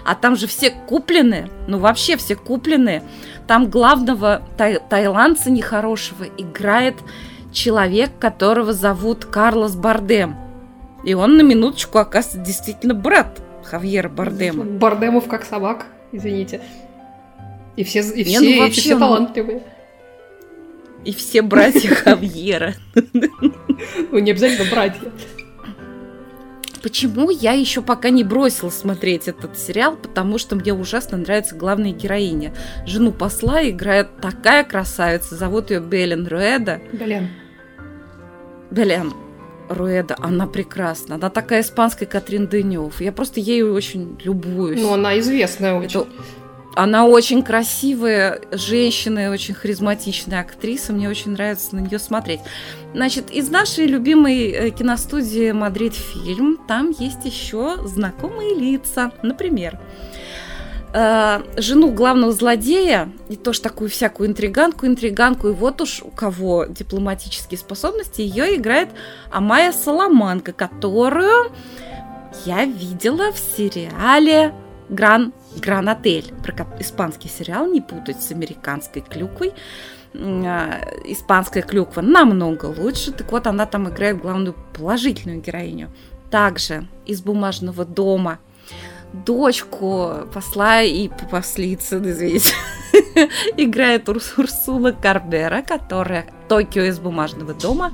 [0.05, 3.01] А там же все куплены, ну вообще все куплены.
[3.47, 6.95] Там главного тай- таиландца нехорошего играет
[7.51, 10.35] человек, которого зовут Карлос Бардем.
[11.03, 14.63] И он на минуточку, оказывается, действительно брат Хавьера Бардема.
[14.63, 16.61] Бардемов как собак, извините.
[17.75, 19.63] И все, и Не, все, ну вообще, все ну- талантливые.
[21.03, 22.75] И все братья Хавьера.
[22.93, 25.01] Ну, не обязательно братья.
[26.83, 29.95] Почему я еще пока не бросила смотреть этот сериал?
[29.95, 32.53] Потому что мне ужасно нравится главная героиня.
[32.85, 36.81] Жену посла играет такая красавица, зовут ее Белен Руэда.
[36.91, 37.29] Блин.
[38.69, 39.13] Белен
[39.69, 41.15] Руэда, она прекрасна.
[41.15, 42.99] Она такая испанская Катрин Денев.
[42.99, 44.81] Я просто ею очень любуюсь.
[44.81, 46.01] Ну, она известная очень.
[46.01, 46.09] Это-
[46.75, 50.91] Она очень красивая женщина очень харизматичная актриса.
[50.91, 52.39] Мне очень нравится на нее смотреть.
[52.93, 59.11] Значит, из нашей любимой э, киностудии Мадрид фильм там есть еще знакомые лица.
[59.21, 59.79] Например,
[60.93, 66.65] э, жену главного злодея, и тоже такую всякую интриганку, интриганку, и вот уж у кого
[66.65, 68.89] дипломатические способности, ее играет
[69.31, 71.51] Амая Соломанка, которую
[72.45, 74.53] я видела в сериале
[74.89, 76.33] Гран, Гран Отель.
[76.43, 79.53] Про испанский сериал, не путать с американской клюквой.
[80.15, 83.11] А, Испанская клюква намного лучше.
[83.11, 85.89] Так вот, она там играет главную положительную героиню.
[86.29, 88.39] Также из бумажного дома
[89.13, 92.53] дочку посла и послицы, извините,
[93.57, 97.93] играет Урс- Урсула Карбера, которая Токио из бумажного дома.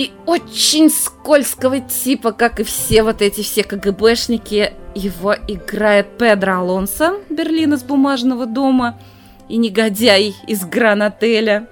[0.00, 7.16] И очень скользкого типа, как и все вот эти все КГБшники, его играет Педро Алонсо,
[7.28, 8.98] Берлин из бумажного дома,
[9.50, 11.68] и негодяй из Гран-отеля.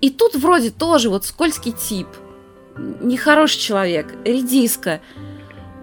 [0.00, 2.06] И тут вроде тоже вот скользкий тип,
[2.76, 5.00] нехороший человек, редиска,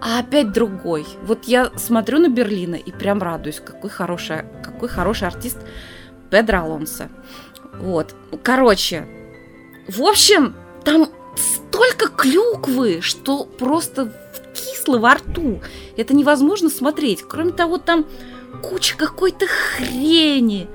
[0.02, 1.06] а опять другой.
[1.24, 5.58] Вот я смотрю на Берлина и прям радуюсь, какой хороший, какой хороший артист
[6.30, 7.10] Педро Алонсо.
[7.82, 8.16] Вот.
[8.44, 9.06] Короче,
[9.90, 14.14] в общем, там столько клюквы, что просто
[14.54, 15.62] кисло во рту.
[15.98, 17.24] Это невозможно смотреть.
[17.24, 18.06] Кроме того, там
[18.64, 20.68] куча какой-то хрени.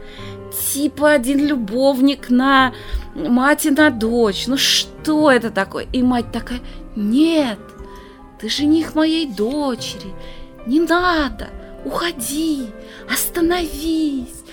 [0.73, 2.75] типа один любовник на
[3.15, 4.47] мать и на дочь.
[4.47, 5.87] Ну что это такое?
[5.93, 6.61] И мать такая,
[6.97, 7.59] нет,
[8.41, 10.13] ты жених моей дочери,
[10.67, 11.49] не надо,
[11.85, 12.67] уходи,
[13.13, 14.45] остановись.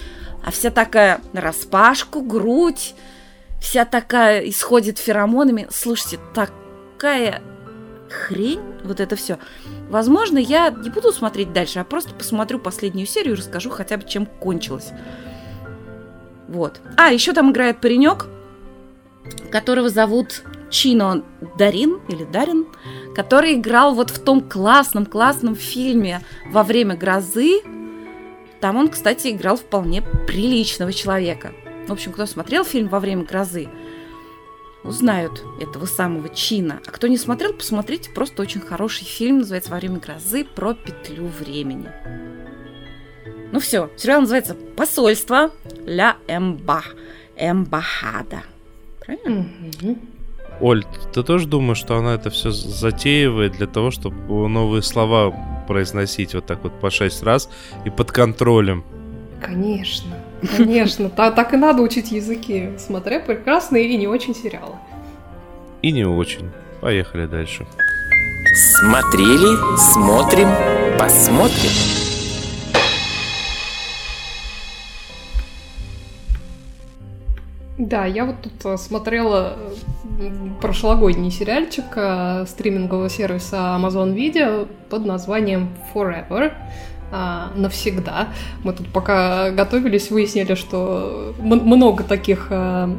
[0.43, 2.95] А вся такая на распашку, грудь,
[3.59, 5.67] вся такая исходит феромонами.
[5.69, 7.41] Слушайте, такая
[8.09, 9.37] хрень, вот это все.
[9.89, 14.07] Возможно, я не буду смотреть дальше, а просто посмотрю последнюю серию и расскажу хотя бы,
[14.07, 14.91] чем кончилось.
[16.47, 16.81] Вот.
[16.95, 18.27] А, еще там играет паренек,
[19.51, 21.23] которого зовут Чино
[21.57, 22.67] Дарин или Дарин,
[23.15, 27.61] который играл вот в том классном-классном фильме «Во время грозы».
[28.61, 31.53] Там он, кстати, играл вполне приличного человека.
[31.87, 33.69] В общем, кто смотрел фильм «Во время грозы»,
[34.83, 36.81] узнают этого самого Чина.
[36.85, 41.27] А кто не смотрел, посмотрите, просто очень хороший фильм, называется «Во время грозы» про петлю
[41.39, 41.89] времени.
[43.51, 45.51] Ну все, сериал называется «Посольство
[45.85, 46.83] Ля Эмба».
[47.37, 48.43] Эмбахада.
[48.99, 49.47] Правильно?
[50.59, 55.31] Оль, ты тоже думаешь, что она это все затеивает для того, чтобы новые слова
[55.67, 57.49] произносить вот так вот по шесть раз
[57.85, 58.83] и под контролем?
[59.41, 60.16] Конечно,
[60.57, 61.09] конечно.
[61.09, 64.75] Так, так и надо учить языки, смотря прекрасные и не очень сериалы.
[65.81, 66.49] И не очень.
[66.81, 67.65] Поехали дальше.
[68.79, 70.49] Смотрели, смотрим,
[70.97, 71.71] посмотрим.
[77.77, 79.55] Да, я вот тут э, смотрела
[80.19, 86.53] э, прошлогодний сериальчик э, стримингового сервиса Amazon Video под названием Forever
[87.11, 88.29] а, навсегда.
[88.63, 92.89] Мы тут пока готовились, выяснили, что много таких а,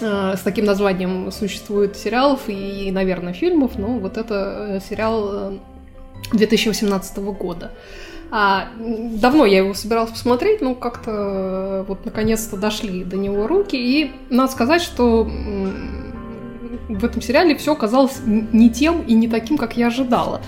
[0.00, 5.58] а, с таким названием существует сериалов и, наверное, фильмов, но вот это сериал
[6.32, 7.72] 2018 года.
[8.34, 13.76] А, давно я его собиралась посмотреть, но как-то э, вот наконец-то дошли до него руки.
[13.76, 15.30] И надо сказать, что
[16.98, 20.40] в этом сериале все оказалось не тем и не таким, как я ожидала.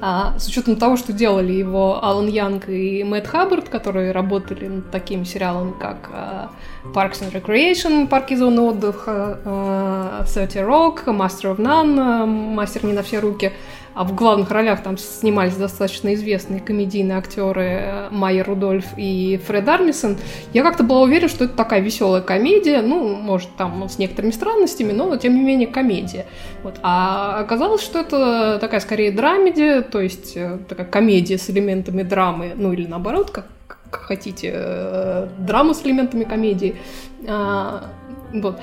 [0.00, 4.90] А, с учетом того, что делали его Алан Янг и Мэтт Хаббард, которые работали над
[4.90, 6.50] такими сериалами, как а,
[6.92, 13.02] Parks and Recreation, парки зоны отдыха, а, 30 Rock, Master of None, Мастер не на
[13.02, 13.52] все руки,
[13.94, 19.68] а в главных ролях там снимались достаточно известные комедийные актеры э, Майя Рудольф и Фред
[19.68, 20.16] Армисон,
[20.52, 24.92] я как-то была уверена, что это такая веселая комедия, ну, может, там с некоторыми странностями,
[24.92, 26.26] но тем не менее комедия.
[26.62, 26.78] Вот.
[26.82, 32.52] А оказалось, что это такая скорее драмеди, то есть э, такая комедия с элементами драмы,
[32.56, 36.76] ну или наоборот, как, как хотите, э, драма с элементами комедии.
[37.28, 37.84] А,
[38.32, 38.58] вот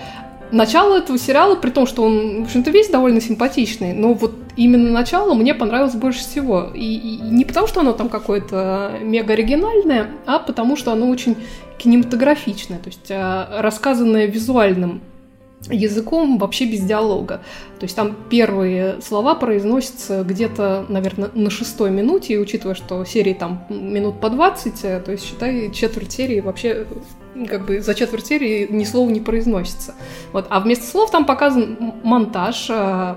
[0.51, 4.91] начало этого сериала, при том, что он, в общем-то, весь довольно симпатичный, но вот именно
[4.91, 6.71] начало мне понравилось больше всего.
[6.73, 11.37] И, и не потому, что оно там какое-то мега оригинальное, а потому, что оно очень
[11.77, 15.01] кинематографичное, то есть а, рассказанное визуальным
[15.69, 17.41] языком вообще без диалога.
[17.79, 23.33] То есть там первые слова произносятся где-то, наверное, на шестой минуте, и учитывая, что серии
[23.33, 26.87] там минут по 20, э, то есть, считай, четверть серии вообще
[27.47, 29.95] как бы за четверть серии ни слова не произносится.
[30.33, 30.47] Вот.
[30.49, 33.15] А вместо слов там показан монтаж э,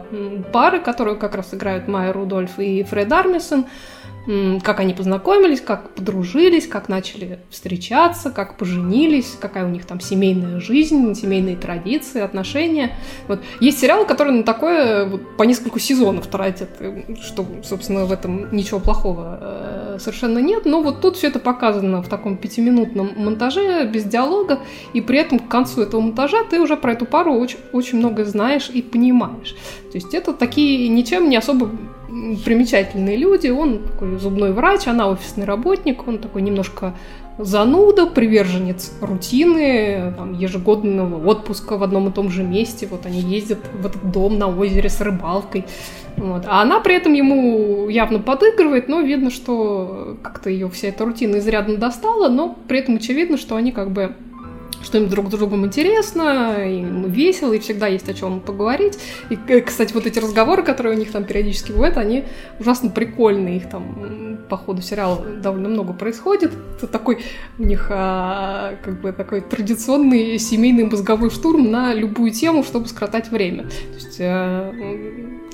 [0.53, 3.67] пары, которую как раз играют Майя Рудольф и Фред Армисон,
[4.63, 10.61] как они познакомились, как подружились, как начали встречаться, как поженились, какая у них там семейная
[10.61, 12.97] жизнь, семейные традиции, отношения.
[13.27, 13.41] Вот.
[13.61, 18.55] Есть сериалы, которые на такое вот, по несколько сезонов тратят, э, что, собственно, в этом
[18.55, 23.87] ничего плохого э, совершенно нет, но вот тут все это показано в таком пятиминутном монтаже,
[23.87, 24.61] без диалога,
[24.93, 28.25] и при этом к концу этого монтажа ты уже про эту пару очень, очень много
[28.25, 29.57] знаешь и понимаешь.
[29.91, 31.71] То есть это такие ничем не особо
[32.45, 33.49] примечательные люди.
[33.49, 36.95] Он такой зубной врач, она офисный работник, он такой немножко
[37.39, 42.87] зануда, приверженец рутины, там, ежегодного отпуска в одном и том же месте.
[42.91, 45.65] Вот они ездят в этот дом на озере с рыбалкой.
[46.17, 46.45] Вот.
[46.47, 51.39] А она при этом ему явно подыгрывает, но видно, что как-то ее вся эта рутина
[51.39, 54.15] изрядно достала, но при этом очевидно, что они как бы
[54.83, 58.99] что им друг другом интересно, им весело, и всегда есть о чем поговорить.
[59.31, 62.25] И, э, кстати, вот эти разговоры, которые у них там периодически бывают, они
[62.59, 63.59] ужасно прикольные.
[63.59, 66.53] Их там по ходу сериала довольно много происходит.
[66.77, 67.25] Это такой
[67.59, 73.31] у них а, как бы такой традиционный семейный мозговой штурм на любую тему, чтобы скоротать
[73.31, 73.65] время.
[73.65, 74.73] То есть а,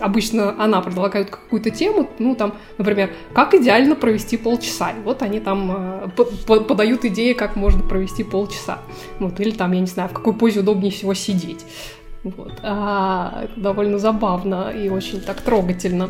[0.01, 4.91] обычно она предлагает какую-то тему, ну там, например, как идеально провести полчаса.
[4.91, 8.79] И вот они там а, подают идеи, как можно провести полчаса.
[9.19, 11.65] Вот, или там, я не знаю, в какой позе удобнее всего сидеть.
[12.25, 12.53] Вот.
[12.63, 16.09] А, довольно забавно и очень так трогательно.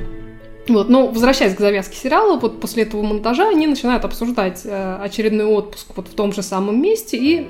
[0.69, 5.47] Вот, но возвращаясь к завязке сериала, вот после этого монтажа они начинают обсуждать э, очередной
[5.47, 7.49] отпуск вот в том же самом месте, и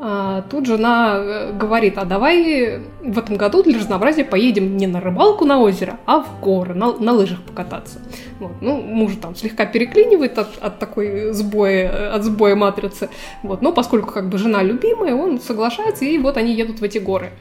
[0.00, 5.00] а, тут жена э, говорит, а давай в этом году для разнообразия поедем не на
[5.00, 8.00] рыбалку на озеро, а в горы, на, на лыжах покататься.
[8.38, 8.52] Вот.
[8.60, 13.10] Ну, муж там слегка переклинивает от, от такой сбоя, от сбоя матрицы,
[13.42, 13.60] вот.
[13.60, 17.32] но поскольку как бы жена любимая, он соглашается, и вот они едут в эти горы.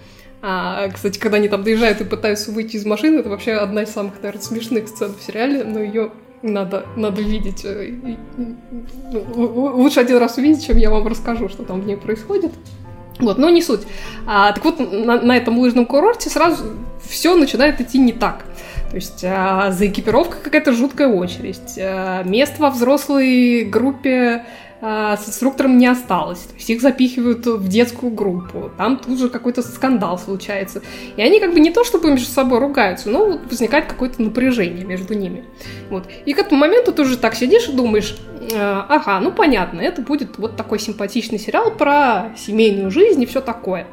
[0.42, 3.90] А, кстати, когда они там доезжают и пытаются выйти из машины, это вообще одна из
[3.90, 6.12] самых, наверное, смешных сцен в сериале, но ее
[6.44, 7.66] надо, надо видеть.
[7.66, 7.92] Э,
[8.38, 12.52] ну, лучше один раз увидеть, чем я вам расскажу, что там в ней происходит.
[13.20, 13.82] Вот, но не суть.
[14.28, 16.66] А, так вот, на, на этом лыжном курорте сразу
[17.02, 18.46] все начинает идти не так.
[18.92, 21.78] То есть а, за экипировкой какая-то жуткая очередь.
[21.80, 24.46] А, мест во взрослой группе
[24.82, 26.40] с инструктором не осталось.
[26.40, 28.72] То есть их запихивают в детскую группу.
[28.78, 30.82] Там тут же какой-то скандал случается.
[31.16, 34.86] И они как бы не то чтобы между собой ругаются, но вот возникает какое-то напряжение
[34.86, 35.46] между ними.
[35.90, 36.08] Вот.
[36.26, 38.16] И к этому моменту ты уже так сидишь и думаешь,
[38.54, 43.42] «А, ага, ну понятно, это будет вот такой симпатичный сериал про семейную жизнь и все
[43.42, 43.88] такое.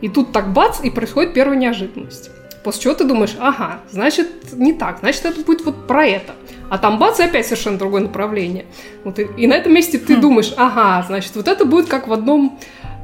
[0.00, 2.30] И тут так бац, и происходит первая неожиданность.
[2.66, 6.34] После чего ты думаешь, ага, значит, не так, значит, это будет вот про это.
[6.68, 8.64] А там бац, и опять совершенно другое направление.
[9.04, 10.20] Вот, и, и на этом месте ты хм.
[10.20, 12.58] думаешь, ага, значит, вот это будет как в одном,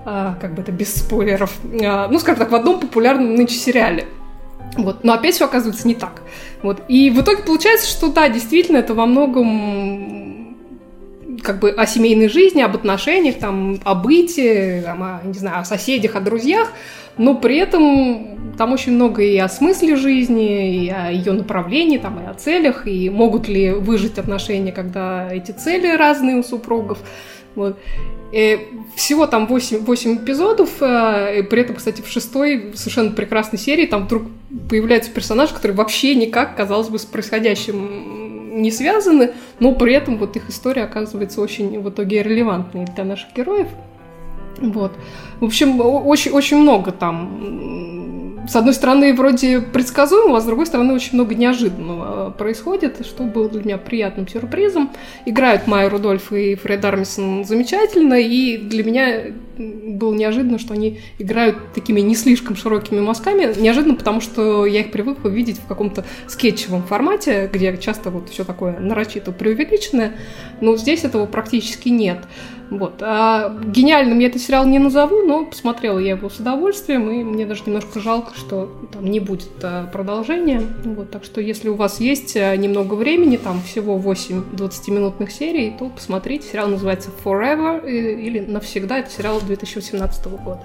[0.04, 4.08] а, как бы это без спойлеров, а, ну, скажем так, в одном популярном нынче сериале.
[4.76, 6.22] Вот, но опять все оказывается не так.
[6.64, 10.41] Вот, и в итоге получается, что да, действительно, это во многом
[11.42, 15.64] как бы о семейной жизни, об отношениях, там, о быте, там, о, не знаю, о
[15.64, 16.72] соседях, о друзьях,
[17.18, 22.20] но при этом там очень много и о смысле жизни, и о ее направлении, там,
[22.20, 26.98] и о целях, и могут ли выжить отношения, когда эти цели разные у супругов.
[27.54, 27.78] Вот.
[28.32, 28.58] И
[28.96, 33.84] всего там 8, 8 эпизодов, э, и при этом, кстати, в шестой совершенно прекрасной серии
[33.84, 34.22] там вдруг
[34.70, 40.36] появляется персонаж, который вообще никак, казалось бы, с происходящим не связаны, но при этом вот
[40.36, 43.68] их история оказывается очень в итоге релевантной для наших героев.
[44.58, 44.92] Вот.
[45.42, 48.44] В общем, очень, очень много там.
[48.48, 53.48] С одной стороны, вроде предсказуемого, а с другой стороны, очень много неожиданного происходит, что было
[53.48, 54.92] для меня приятным сюрпризом.
[55.26, 59.20] Играют Майя Рудольф и Фред Армисон замечательно, и для меня
[59.58, 63.52] было неожиданно, что они играют такими не слишком широкими мазками.
[63.60, 68.44] Неожиданно, потому что я их привыкла видеть в каком-то скетчевом формате, где часто вот все
[68.44, 70.14] такое нарочито преувеличенное,
[70.60, 72.18] но здесь этого практически нет.
[72.70, 73.02] Вот.
[73.02, 77.46] А гениальным я этот сериал не назову, но посмотрела я его с удовольствием, и мне
[77.46, 80.60] даже немножко жалко, что там не будет а, продолжения.
[80.84, 81.10] Вот.
[81.10, 85.88] Так что если у вас есть а, немного времени, там всего 8 20-минутных серий, то
[85.88, 86.48] посмотрите.
[86.48, 88.98] Сериал называется Forever или Навсегда.
[88.98, 90.64] Это сериал 2018 года.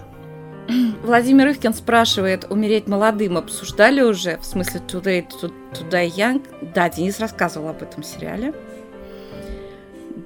[1.02, 4.38] Владимир Ивкин спрашивает, умереть молодым обсуждали уже?
[4.40, 5.26] В смысле, Today,
[5.72, 6.46] Today Young?
[6.76, 8.54] Да, Денис рассказывал об этом сериале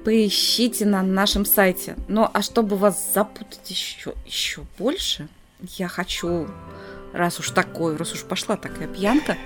[0.04, 1.96] поищите на нашем сайте.
[2.08, 5.28] Ну, а чтобы вас запутать еще, еще больше,
[5.76, 6.48] я хочу,
[7.12, 9.36] раз уж такой, раз уж пошла такая пьянка,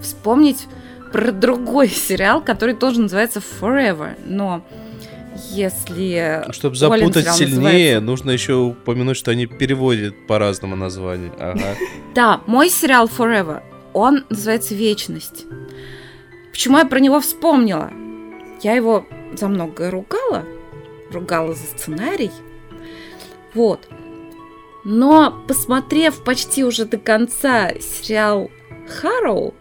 [0.00, 0.66] вспомнить
[1.12, 4.18] про другой сериал, который тоже называется Forever.
[4.24, 4.64] Но
[5.50, 6.44] если...
[6.50, 8.00] Чтобы запутать сильнее, называется...
[8.00, 11.32] нужно еще упомянуть, что они переводят по-разному названия.
[11.38, 11.76] Ага.
[12.14, 15.44] Да, мой сериал Forever, он называется Вечность.
[16.50, 17.90] Почему я про него вспомнила?
[18.62, 19.06] Я его
[19.38, 20.44] за многое ругала,
[21.10, 22.30] ругала за сценарий.
[23.54, 23.88] Вот.
[24.84, 28.50] Но, посмотрев почти уже до конца сериал
[28.88, 29.54] Харроу,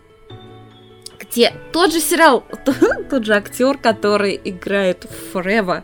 [1.19, 2.43] где тот же сериал,
[3.09, 5.83] тот же актер, который играет в Forever,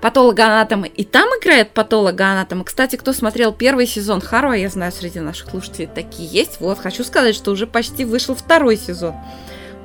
[0.00, 2.64] патологоанатома, и там играет патологоанатома.
[2.64, 6.60] Кстати, кто смотрел первый сезон Харроу, я знаю, среди наших слушателей такие есть.
[6.60, 9.14] Вот, хочу сказать, что уже почти вышел второй сезон.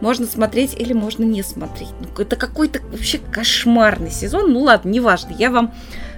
[0.01, 1.93] Можно смотреть или можно не смотреть.
[1.99, 4.51] Ну, это какой-то вообще кошмарный сезон.
[4.51, 5.33] Ну ладно, неважно.
[5.37, 5.73] Я вам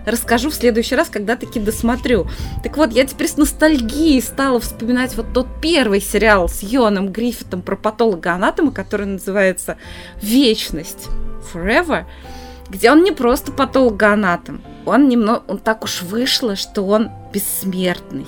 [0.05, 2.27] расскажу в следующий раз, когда таки досмотрю.
[2.63, 7.61] Так вот, я теперь с ностальгией стала вспоминать вот тот первый сериал с Йоном Гриффитом
[7.61, 9.77] про патолога-анатома, который называется
[10.21, 11.07] «Вечность»
[11.53, 12.05] Forever,
[12.69, 18.27] где он не просто патологоанатом, он немного, он так уж вышло, что он бессмертный.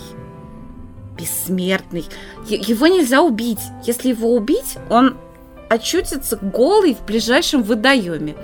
[1.17, 2.05] Бессмертный.
[2.47, 3.61] Его нельзя убить.
[3.85, 5.17] Если его убить, он
[5.69, 8.35] очутится голый в ближайшем водоеме.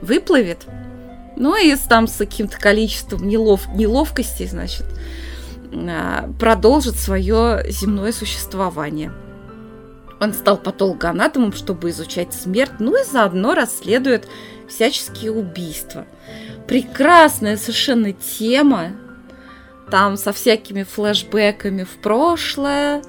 [0.00, 0.66] Выплывет.
[1.36, 3.66] Ну и там с каким-то количеством нелов...
[3.74, 4.86] неловкостей, значит,
[5.72, 9.12] а, продолжит свое земное существование.
[10.18, 14.26] Он стал патологоанатомом, чтобы изучать смерть, ну и заодно расследует
[14.68, 16.06] всяческие убийства.
[16.66, 18.92] Прекрасная совершенно тема,
[19.90, 23.02] там со всякими флэшбэками в прошлое,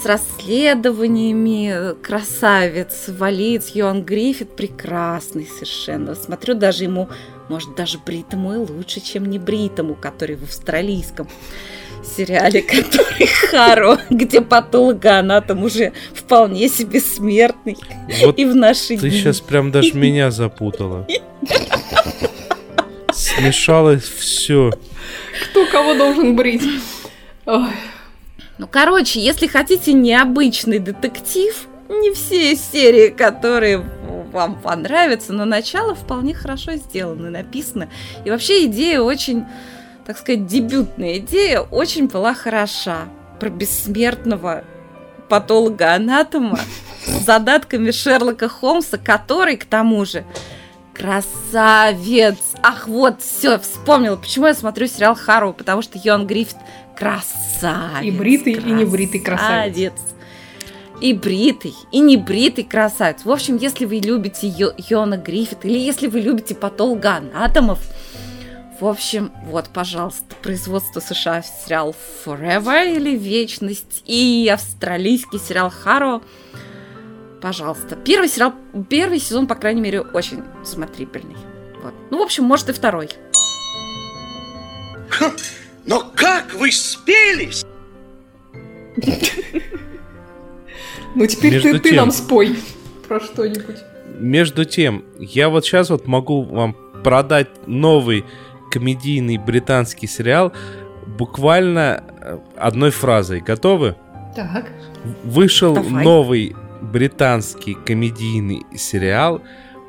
[0.00, 6.14] с расследованиями, красавец, валиец, Йоан Гриффит прекрасный совершенно.
[6.14, 7.08] Смотрю, даже ему,
[7.48, 11.28] может, даже бритому и лучше, чем не бритому, который в австралийском
[12.04, 17.76] сериале, который Харо, где патологоанатом уже вполне себе смертный.
[18.22, 19.10] Вот и в наши Ты дни.
[19.10, 21.06] сейчас прям даже меня запутала.
[23.12, 24.72] Смешалось все.
[25.50, 26.62] Кто кого должен брить?
[27.46, 27.68] Ой,
[28.58, 33.84] Ну, короче, если хотите необычный детектив, не все серии, которые
[34.32, 37.88] вам понравятся, но начало вполне хорошо сделано, написано.
[38.24, 39.46] И вообще идея очень,
[40.04, 43.08] так сказать, дебютная идея, очень была хороша.
[43.40, 44.64] Про бессмертного
[45.28, 46.58] патолога-анатома
[47.06, 50.24] с задатками Шерлока Холмса, который, к тому же,
[50.92, 52.38] красавец.
[52.62, 56.56] Ах, вот, все, вспомнила, почему я смотрю сериал Харроу, потому что Йон Гриффит
[56.96, 58.02] красавец.
[58.02, 59.74] И бритый, и не бритый красавец.
[59.74, 59.92] красавец.
[61.00, 63.24] И бритый, и не бритый красавец.
[63.24, 67.78] В общем, если вы любите Йо- Йона Гриффит, или если вы любите патологоанатомов,
[68.80, 71.94] в общем, вот, пожалуйста, производство США сериал
[72.24, 76.20] Forever или Вечность и австралийский сериал Харо.
[77.40, 77.94] Пожалуйста.
[77.96, 78.52] Первый сериал,
[78.88, 81.36] первый сезон, по крайней мере, очень смотрибельный.
[81.82, 81.94] Вот.
[82.10, 83.10] Ну, в общем, может и второй.
[85.86, 87.64] Но как вы спелись?
[91.14, 92.58] ну теперь ты, ты нам спой
[93.06, 93.76] про что-нибудь.
[94.18, 98.24] Между тем, я вот сейчас вот могу вам продать новый
[98.70, 100.52] комедийный британский сериал
[101.06, 103.40] буквально э, одной фразой.
[103.40, 103.96] Готовы?
[104.34, 104.68] Так.
[105.24, 106.04] Вышел Давай.
[106.04, 109.42] новый британский комедийный сериал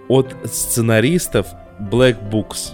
[0.07, 1.47] от сценаристов
[1.79, 2.73] Black Books.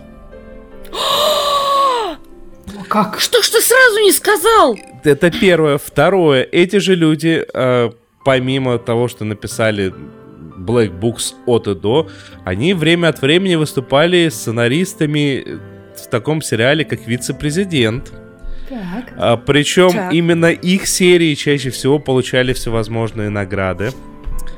[2.87, 3.19] Как?
[3.19, 4.77] Что ж ты сразу не сказал?
[5.03, 5.77] Это первое.
[5.77, 6.43] Второе.
[6.43, 7.89] Эти же люди, э,
[8.23, 9.93] помимо того, что написали
[10.57, 12.09] Black Books от и до,
[12.43, 15.59] они время от времени выступали сценаристами
[15.95, 18.11] в таком сериале, как «Вице-президент».
[18.69, 19.13] Так.
[19.17, 20.13] А, причем Так.
[20.13, 23.91] именно их серии чаще всего получали всевозможные награды.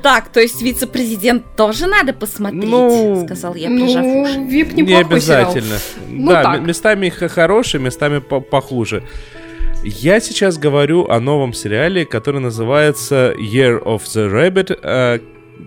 [0.02, 4.38] Так, то есть вице-президент тоже надо посмотреть, Ну, сказал я, прижав уши.
[4.38, 5.00] Ну, вип Не сериал.
[5.00, 5.76] обязательно.
[6.08, 6.60] Ну, да, так.
[6.62, 9.02] местами х- хорошие, местами по- похуже.
[9.84, 15.20] Я сейчас говорю о новом сериале, который называется Year of the Rabbit, э,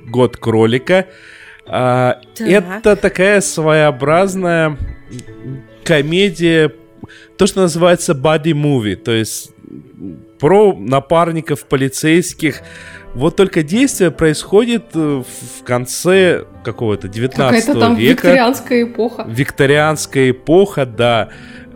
[0.07, 1.07] год кролика.
[1.65, 2.21] Так.
[2.39, 4.77] Это такая своеобразная
[5.83, 6.71] комедия,
[7.37, 9.51] то, что называется body movie, то есть
[10.39, 12.61] про напарников полицейских.
[13.13, 19.25] Вот только действие происходит э, в конце какого-то 19 Какая-то там века викторианская эпоха.
[19.27, 21.29] викторианская эпоха, да.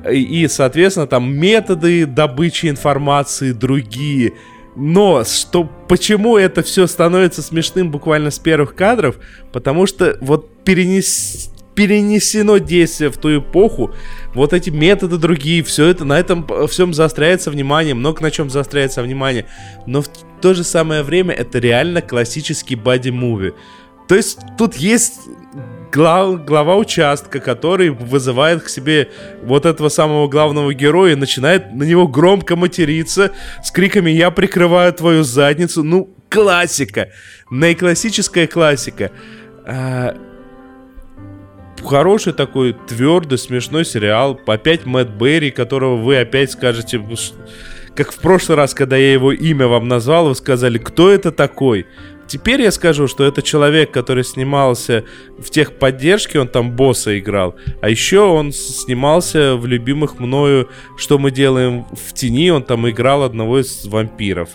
[0.10, 4.34] И, и, соответственно, там методы добычи информации другие.
[4.76, 9.18] Но что, почему это все становится смешным буквально с первых кадров?
[9.52, 13.94] Потому что вот перенес, перенесено действие в ту эпоху,
[14.34, 19.02] вот эти методы другие, все это, на этом всем заостряется внимание, много на чем заостряется
[19.02, 19.46] внимание.
[19.86, 20.10] Но в
[20.46, 23.56] то же самое время это реально классический боди-муви.
[24.08, 25.22] То есть тут есть
[25.92, 29.10] глав- глава участка, который вызывает к себе
[29.42, 33.32] вот этого самого главного героя и начинает на него громко материться
[33.64, 35.82] с криками «Я прикрываю твою задницу».
[35.82, 37.10] Ну, классика.
[37.50, 39.10] Наиклассическая классика.
[39.66, 40.16] А,
[41.84, 44.40] Хороший такой твердый, смешной сериал.
[44.46, 47.34] Опять Мэтт Берри, которого вы опять скажете, «Ш-
[47.96, 51.86] как в прошлый раз, когда я его имя вам назвал, вы сказали, кто это такой?
[52.28, 55.04] Теперь я скажу, что это человек, который снимался
[55.38, 57.56] в техподдержке, он там босса играл.
[57.82, 60.68] А еще он снимался в любимых мною
[60.98, 64.50] «Что мы делаем в тени», он там играл одного из вампиров.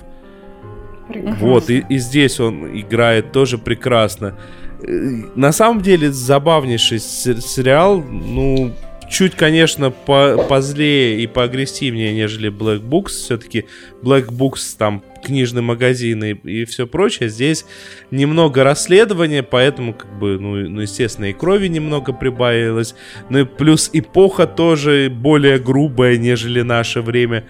[1.41, 4.37] Вот, и, и здесь он играет тоже прекрасно.
[4.83, 4.87] Э,
[5.35, 8.73] На самом деле, забавнейший се- сериал, ну,
[9.11, 13.09] чуть, конечно, по позлее и поагрессивнее, нежели Black Books.
[13.09, 13.67] Все-таки
[14.03, 17.29] Black Books там книжный магазин и, и все прочее.
[17.29, 17.67] Здесь
[18.11, 22.95] немного расследования, поэтому, как бы, ну, ну, естественно, и крови немного прибавилось.
[23.29, 27.45] Ну и плюс эпоха тоже более грубая, нежели наше время.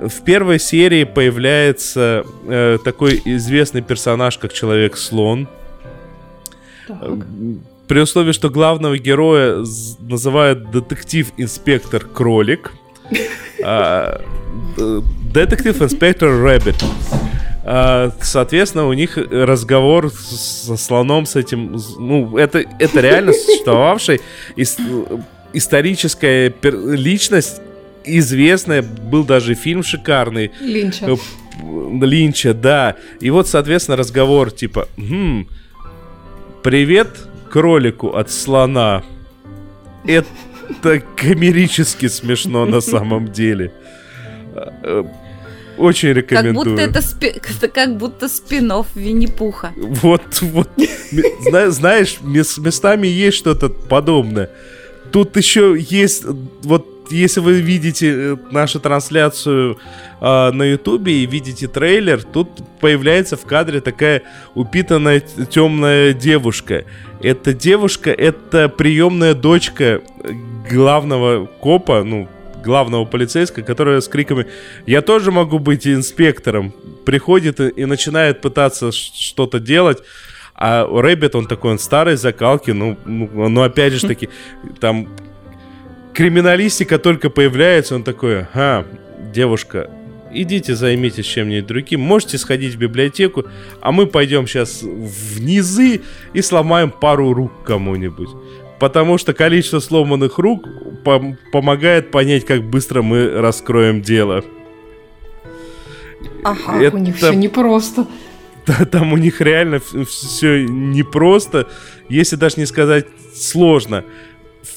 [0.00, 5.48] В первой серии появляется э, такой известный персонаж, как Человек-слон.
[6.86, 7.26] Так.
[7.90, 9.64] При условии, что главного героя
[9.98, 12.70] называют детектив-инспектор Кролик.
[13.64, 14.20] а,
[15.34, 16.76] Детектив-инспектор Рэббит.
[17.64, 21.76] А, Соответственно, у них разговор со слоном с этим...
[21.98, 24.20] Ну, это, это реально существовавший
[24.54, 27.60] ис- историческая личность,
[28.04, 28.82] известная.
[28.82, 30.52] Был даже фильм шикарный.
[30.60, 31.06] Линча.
[31.06, 31.16] Э,
[32.06, 32.94] Линча, да.
[33.18, 35.48] И вот, соответственно, разговор типа, «Хм,
[36.62, 37.08] привет
[37.50, 39.02] кролику от слона.
[40.06, 40.26] Это
[41.16, 43.72] комерически смешно на самом деле.
[45.78, 46.76] Очень Как рекомендую.
[46.76, 47.40] будто это, спи-
[47.74, 49.72] как будто спин-офф Винни-Пуха.
[49.76, 50.68] Вот, вот.
[51.68, 54.50] Знаешь, мес- местами есть что-то подобное.
[55.10, 56.24] Тут еще есть,
[56.62, 59.78] вот если вы видите э, нашу трансляцию
[60.20, 62.48] а, на Ютубе и видите трейлер, тут
[62.80, 64.22] появляется в кадре такая
[64.54, 66.84] упитанная темная девушка.
[67.22, 70.00] Эта девушка это приемная дочка
[70.70, 72.28] главного копа, ну,
[72.62, 74.46] главного полицейского, которая с криками
[74.86, 79.98] «Я тоже могу быть инспектором!» приходит и, и начинает пытаться что-то делать.
[80.54, 84.28] А Рэббит, он такой, он старый закалки, ну, ну, ну, опять же таки,
[84.78, 85.08] там
[86.14, 88.86] криминалистика только появляется, он такой, ага,
[89.32, 89.90] девушка,
[90.32, 93.44] идите займитесь чем-нибудь другим, можете сходить в библиотеку,
[93.80, 96.02] а мы пойдем сейчас в низы
[96.32, 98.28] и сломаем пару рук кому-нибудь.
[98.78, 100.66] Потому что количество сломанных рук
[101.04, 104.42] пом- помогает понять, как быстро мы раскроем дело.
[106.44, 108.06] Ага, Это- у них все непросто.
[108.66, 111.68] Да, там у них реально все непросто,
[112.08, 114.04] если даже не сказать сложно.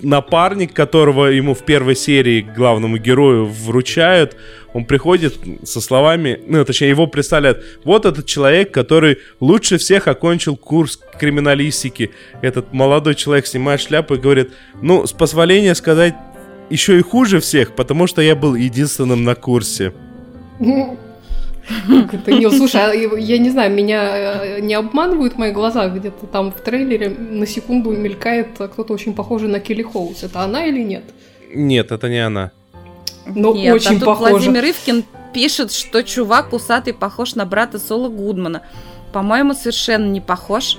[0.01, 4.35] Напарник, которого ему в первой серии главному герою вручают,
[4.73, 10.55] он приходит со словами, ну, точнее, его представляют, вот этот человек, который лучше всех окончил
[10.55, 12.11] курс криминалистики.
[12.41, 16.15] Этот молодой человек снимает шляпу и говорит, ну, с позволения сказать,
[16.69, 19.93] еще и хуже всех, потому что я был единственным на курсе.
[21.87, 26.27] Как это не, слушай, а я не знаю, меня э, не обманывают мои глаза, где-то
[26.27, 30.23] там в трейлере на секунду мелькает кто-то очень похожий на Келли Хоус.
[30.23, 31.03] Это она или нет?
[31.53, 32.51] Нет, это не она.
[33.25, 34.31] Ну, Нет, очень а тут похоже.
[34.31, 38.63] Владимир Ивкин пишет, что чувак усатый похож на брата Соло Гудмана.
[39.13, 40.77] По-моему, совершенно не похож.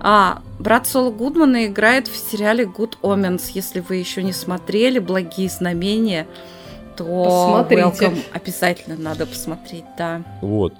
[0.00, 3.50] А, брат Соло Гудмана играет в сериале Good Omens.
[3.54, 6.26] Если вы еще не смотрели «Благие знамения»,
[6.96, 7.82] то Посмотрите.
[7.82, 8.22] welcome.
[8.32, 10.22] обязательно надо посмотреть, да.
[10.40, 10.74] Вот.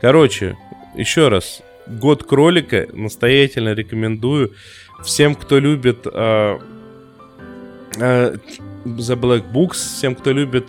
[0.00, 0.56] Короче,
[0.94, 1.62] еще раз.
[1.86, 4.52] Год кролика настоятельно рекомендую
[5.02, 6.60] всем, кто любит а,
[7.98, 8.34] а,
[8.84, 10.68] The Black Books, всем, кто любит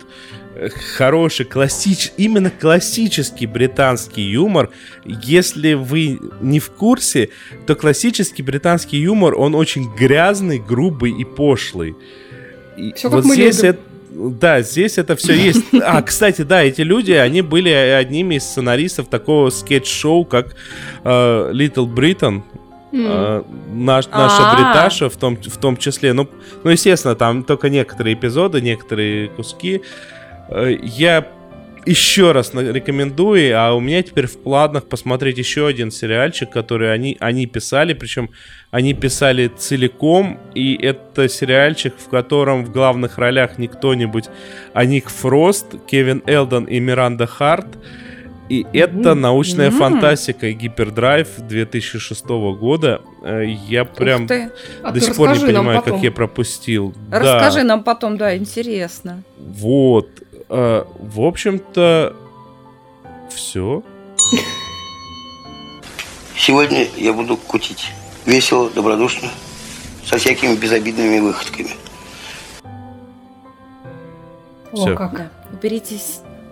[0.54, 2.12] э, хороший, классич...
[2.16, 4.70] именно классический британский юмор.
[5.04, 7.30] Если вы не в курсе,
[7.66, 11.96] то классический британский юмор, он очень грязный, грубый и пошлый.
[12.76, 13.70] И Всё, как мы здесь любим.
[13.70, 13.80] это
[14.12, 15.64] да, здесь это все есть.
[15.82, 20.56] А, кстати, да, эти люди, они были одними из сценаристов такого скетч-шоу, как
[21.04, 22.42] э, Little Britain.
[22.92, 23.42] Э,
[23.72, 24.54] наш, наша А.
[24.56, 26.12] Бриташа в том, в том числе.
[26.12, 26.28] Ну,
[26.64, 29.82] ну, естественно, там только некоторые эпизоды, некоторые куски.
[30.48, 31.26] Э, Я
[31.86, 37.16] еще раз рекомендую, а у меня теперь в планах посмотреть еще один сериальчик, который они,
[37.20, 38.30] они писали, причем
[38.70, 44.26] они писали целиком, и это сериальчик, в котором в главных ролях не кто-нибудь,
[44.74, 47.66] а Ник Фрост, Кевин Элдон и Миранда Харт.
[48.48, 49.72] И это научная М.
[49.78, 53.00] фантастика и гипердрайв 2006 года.
[53.22, 54.26] Э, Я прям.
[54.82, 55.94] А до ты сих пор не понимаю, потом.
[55.94, 56.92] как я пропустил.
[57.10, 57.18] Да.
[57.20, 59.22] Расскажи нам потом, да, интересно.
[59.38, 60.08] Вот.
[60.48, 62.16] Э, в общем-то,
[63.32, 63.84] все.
[66.36, 67.92] Сегодня я буду кутить.
[68.26, 69.28] Весело, добродушно,
[70.04, 71.70] со всякими безобидными выходками.
[74.72, 74.94] О, Всё.
[74.96, 75.12] как.
[75.12, 75.30] Да.
[75.52, 75.96] Уберите,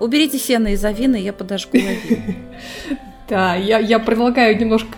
[0.01, 2.35] уберите сено из авины, я подожгу авину.
[3.29, 4.95] Да, я, я предлагаю немножко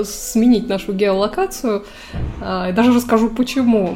[0.00, 1.84] э, сменить нашу геолокацию.
[2.42, 3.94] э, и даже расскажу, почему.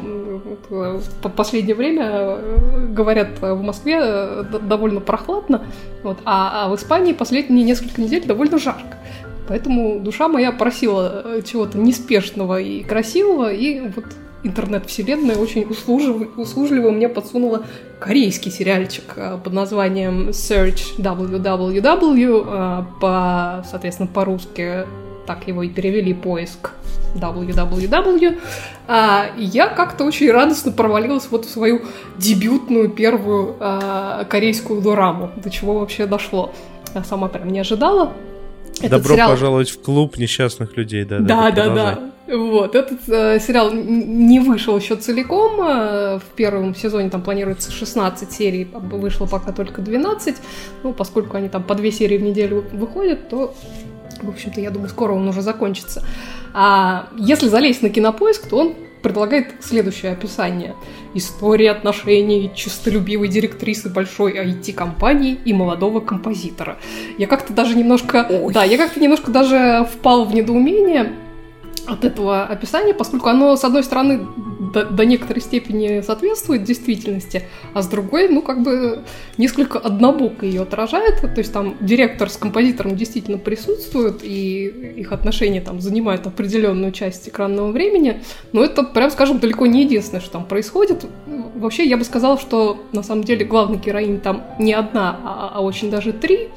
[0.69, 2.37] Э, В последнее время,
[2.93, 5.65] говорят, в Москве довольно прохладно,
[6.03, 8.97] вот, а, а в Испании последние несколько недель довольно жарко.
[9.49, 14.05] Поэтому душа моя просила э, чего-то неспешного и красивого, и вот
[14.43, 17.65] интернет-вселенная очень услужливо, услужливо мне подсунула
[17.99, 24.85] корейский сериальчик э, под названием Search WWW, э, по, соответственно, по-русски
[25.25, 26.71] так его и перевели, поиск
[27.15, 28.39] www.
[28.87, 31.81] А, я как-то очень радостно провалилась вот в свою
[32.17, 36.51] дебютную первую а, корейскую дораму, до чего вообще дошло.
[36.93, 38.13] Я сама прям не ожидала.
[38.79, 41.03] Этот Добро сериал- пожаловать в клуб несчастных людей.
[41.05, 41.95] Да, да, да, продолжай.
[41.95, 42.35] да.
[42.37, 45.59] Вот, этот э, сериал не вышел еще целиком.
[45.61, 50.35] э, в первом сезоне там планируется 16 серий, вышло пока только 12.
[50.83, 53.53] Ну, поскольку они там по две серии в неделю выходят, то,
[54.21, 56.03] в общем-то, я думаю, скоро он уже закончится.
[56.53, 60.75] А если залезть на кинопоиск, то он предлагает следующее описание.
[61.13, 66.77] История отношений чистолюбивой директрисы большой IT-компании и молодого композитора.
[67.17, 68.27] Я как-то даже немножко...
[68.29, 68.53] Ой.
[68.53, 71.13] Да, я как-то немножко даже впал в недоумение
[71.89, 74.25] от этого описания, поскольку оно, с одной стороны,
[74.73, 79.03] до, до некоторой степени соответствует действительности, а с другой, ну, как бы
[79.37, 81.21] несколько однобоко ее отражает.
[81.21, 84.65] То есть там директор с композитором действительно присутствуют, и
[84.97, 88.21] их отношения там занимают определенную часть экранного времени,
[88.51, 91.05] но это, прям скажем, далеко не единственное, что там происходит.
[91.55, 95.61] Вообще, я бы сказала, что на самом деле главная героиня там не одна, а, а
[95.61, 96.49] очень даже три,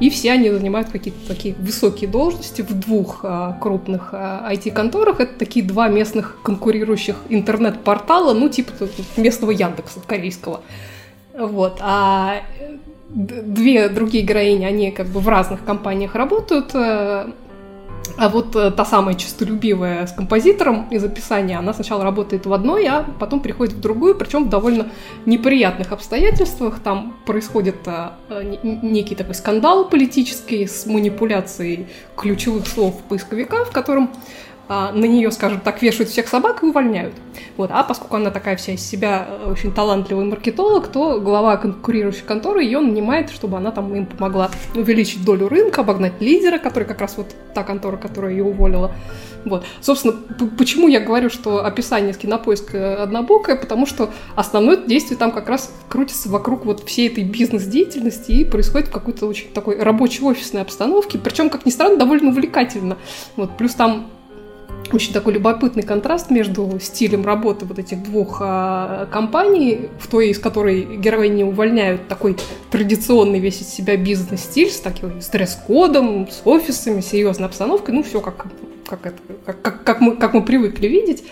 [0.00, 5.20] и все они занимают какие-то такие высокие должности в двух а, крупных а, IT-конторах.
[5.20, 8.72] Это такие два местных конкурирующих интернет-портала, ну, типа
[9.16, 10.60] местного Яндекса корейского.
[11.36, 11.78] Вот.
[11.80, 12.42] А
[13.08, 16.74] д- две другие героини, они как бы в разных компаниях работают.
[18.16, 22.86] А вот э, та самая честолюбивая с композитором из описания, она сначала работает в одной,
[22.86, 24.88] а потом переходит в другую, причем в довольно
[25.26, 26.80] неприятных обстоятельствах.
[26.80, 28.10] Там происходит э,
[28.62, 34.10] некий такой скандал политический с манипуляцией ключевых слов поисковика, в котором
[34.68, 37.14] на нее, скажем так, вешают всех собак и увольняют.
[37.56, 37.70] Вот.
[37.72, 42.62] А поскольку она такая вся из себя э, очень талантливый маркетолог, то глава конкурирующей конторы
[42.62, 47.16] ее нанимает, чтобы она там им помогла увеличить долю рынка, обогнать лидера, который как раз
[47.16, 48.92] вот та контора, которая ее уволила.
[49.44, 49.64] Вот.
[49.80, 50.14] Собственно,
[50.58, 55.72] почему я говорю, что описание с кинопоиска однобокое, потому что основное действие там как раз
[55.88, 61.18] крутится вокруг вот всей этой бизнес-деятельности и происходит в какой-то очень такой рабочей офисной обстановке,
[61.18, 62.98] причем, как ни странно, довольно увлекательно.
[63.36, 63.56] Вот.
[63.56, 64.10] Плюс там
[64.92, 70.38] очень такой любопытный контраст между стилем работы вот этих двух а, компаний, в той, из
[70.38, 72.36] которой героини увольняют такой
[72.70, 78.46] традиционный весь из себя бизнес-стиль с таким стресс-кодом, с офисами, серьезной обстановкой, ну все как,
[78.86, 81.24] как, это, как, как, как мы, как мы привыкли видеть.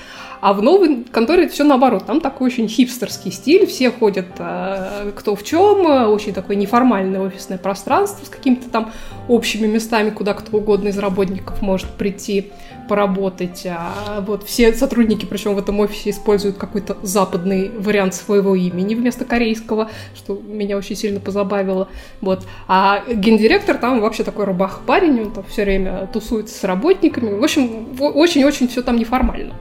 [0.46, 2.06] А в новой конторе все наоборот.
[2.06, 3.66] Там такой очень хипстерский стиль.
[3.66, 5.84] Все ходят э, кто в чем.
[6.08, 8.92] Очень такое неформальное офисное пространство с какими-то там
[9.26, 12.52] общими местами, куда кто угодно из работников может прийти
[12.88, 13.66] поработать.
[13.66, 19.24] А вот все сотрудники, причем в этом офисе, используют какой-то западный вариант своего имени вместо
[19.24, 21.88] корейского, что меня очень сильно позабавило.
[22.20, 22.44] Вот.
[22.68, 27.36] А гендиректор там вообще такой рубах парень, он там все время тусуется с работниками.
[27.36, 29.52] В общем, очень-очень все там неформально.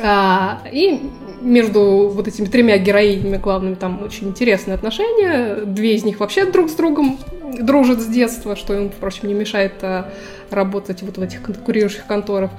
[0.00, 1.00] А, и
[1.40, 5.64] между вот этими тремя героинями главными там очень интересные отношения.
[5.64, 7.18] Две из них вообще друг с другом
[7.58, 10.10] дружат с детства, что им, впрочем, не мешает а,
[10.50, 12.50] работать вот в этих конкурирующих конторах.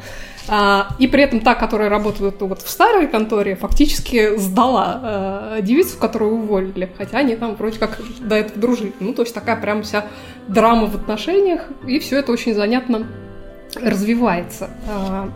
[0.48, 5.98] А, и при этом та, которая работает вот в старой конторе, фактически сдала а, девицу,
[5.98, 6.90] которую уволили.
[6.98, 8.94] Хотя они там вроде как до этого дружили.
[9.00, 10.06] Ну, то есть такая прям вся
[10.48, 11.66] драма в отношениях.
[11.86, 13.08] И все это очень занятно
[13.76, 14.70] развивается.
[14.90, 15.30] А,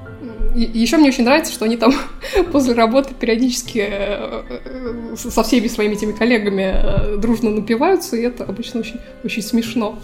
[0.56, 1.94] Еще мне очень нравится, что они там
[2.52, 8.44] после работы периодически э, э, со всеми своими этими коллегами э, дружно напиваются, и это
[8.44, 9.98] обычно очень, очень смешно.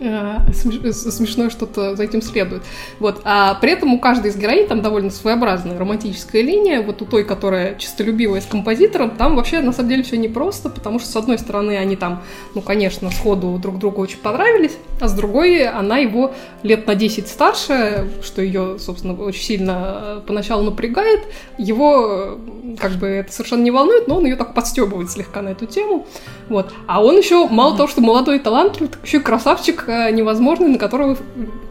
[0.00, 2.62] Э, э, Смешное что-то за этим следует.
[2.98, 3.20] Вот.
[3.24, 6.82] А при этом у каждой из героинь там довольно своеобразная романтическая линия.
[6.82, 10.98] Вот у той, которая чистолюбивая с композитором, там вообще на самом деле все непросто, потому
[10.98, 12.22] что с одной стороны они там,
[12.54, 17.28] ну, конечно, сходу друг другу очень понравились, а с другой она его лет на 10
[17.28, 21.20] старше, что ее, собственно, очень сильно э, поначалу напрягает.
[21.58, 22.38] Его
[22.78, 26.06] как бы это совершенно не волнует, но он ее так подстебывает слегка на эту тему.
[26.48, 26.72] Вот.
[26.86, 30.78] А он еще, мало того, что молодой и талантливый, так еще и красавчик невозможный, на
[30.78, 31.16] которого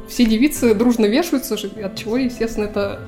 [0.08, 3.02] все девицы дружно вешаются, от чего, естественно, это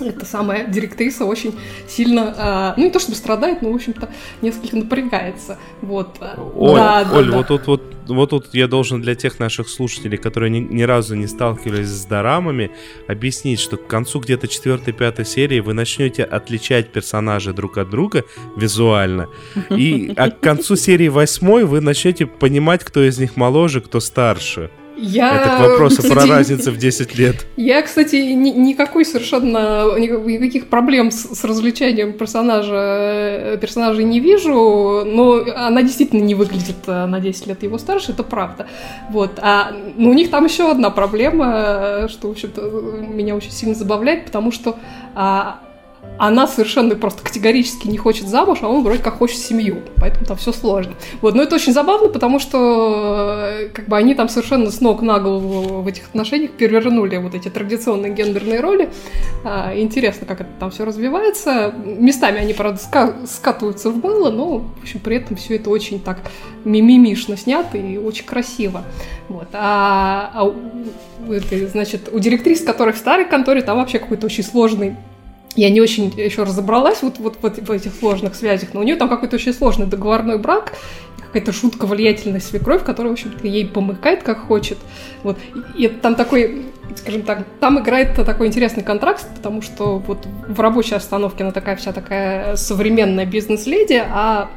[0.00, 1.54] эта самая директриса очень
[1.88, 4.08] сильно, а, ну не то чтобы страдает, но, в общем-то,
[4.40, 5.58] несколько напрягается.
[5.80, 6.16] Вот.
[6.56, 7.36] Оль, Да, да, Оль да.
[7.36, 11.14] вот тут вот вот тут я должен для тех наших слушателей, которые ни, ни разу
[11.14, 12.72] не сталкивались с дорамами,
[13.06, 18.24] объяснить, что к концу где-то 4-5 серии вы начнете отличать персонажей друг от друга
[18.56, 19.28] визуально.
[19.70, 24.70] И а к концу серии 8 вы начнете понимать, кто из них моложе, кто старше.
[25.02, 27.46] Я, Это к вопросу про кстати, разницу в 10 лет.
[27.56, 34.20] Я, кстати, ни- никакой совершенно ни- никаких проблем с, с развлечением персонажа э, персонажей не
[34.20, 38.66] вижу, но она действительно не выглядит э, на 10 лет его старше, это правда.
[39.10, 39.38] Вот.
[39.42, 43.74] А ну, у них там еще одна проблема, э, что, в общем-то, меня очень сильно
[43.74, 44.76] забавляет, потому что
[45.14, 45.60] а,
[46.18, 50.36] она совершенно просто категорически не хочет замуж, а он вроде как хочет семью, поэтому там
[50.36, 50.94] все сложно.
[51.20, 55.02] Вот, но это очень забавно, потому что э, как бы они там совершенно с ног
[55.02, 58.90] на голову в этих отношениях перевернули вот эти традиционные гендерные роли.
[59.44, 61.74] А, Интересно, как это там все развивается.
[61.84, 65.98] Местами они, правда, ска- скатываются в мыло, но, в общем, при этом все это очень
[65.98, 66.18] так
[66.64, 68.84] мимимишно снято и очень красиво.
[69.28, 69.48] Вот.
[69.54, 74.94] А, а этой, значит, у директрисы, которая в старой конторе, там вообще какой-то очень сложный
[75.56, 78.96] я не очень еще разобралась вот, вот, вот в этих сложных связях, но у нее
[78.96, 80.72] там какой-то очень сложный договорной брак,
[81.18, 84.78] какая-то жутко влиятельная свекровь, которая, в общем-то, ей помыкает как хочет.
[85.22, 85.38] Вот.
[85.76, 90.94] И там такой, скажем так, там играет такой интересный контракт, потому что вот в рабочей
[90.94, 94.50] остановке она такая вся такая современная бизнес-леди, а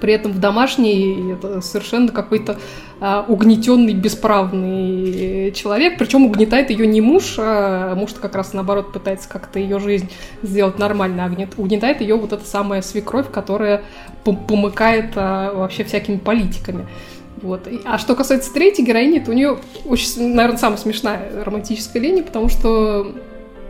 [0.00, 2.58] при этом в домашней это совершенно какой-то
[3.00, 5.98] а, угнетенный, бесправный человек.
[5.98, 10.10] Причем угнетает ее не муж, а муж как раз наоборот пытается как-то ее жизнь
[10.42, 13.82] сделать нормально, а угнетает ее вот эта самая свекровь, которая
[14.24, 16.86] помыкает а, вообще всякими политиками.
[17.42, 17.68] Вот.
[17.84, 22.48] А что касается третьей героини, то у нее очень, наверное, самая смешная романтическая линия, потому
[22.48, 23.14] что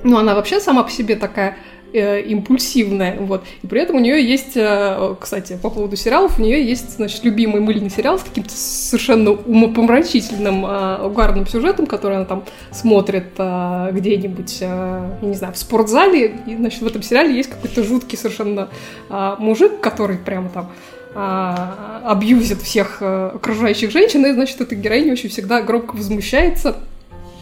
[0.04, 1.56] ну, она вообще сама по себе такая
[1.94, 3.44] э, импульсивная, вот.
[3.62, 7.24] И при этом у нее есть, э, кстати, по поводу сериалов, у нее есть, значит,
[7.24, 13.90] любимый мыльный сериал с каким-то совершенно умопомрачительным, э, угарным сюжетом, который она там смотрит э,
[13.92, 18.18] где-нибудь, э, я не знаю, в спортзале, и, значит, в этом сериале есть какой-то жуткий
[18.18, 18.68] совершенно
[19.08, 20.70] э, мужик, который прямо там
[21.16, 26.93] а, абьюзит всех окружающих женщин, и, значит, эта героиня очень всегда громко возмущается, а,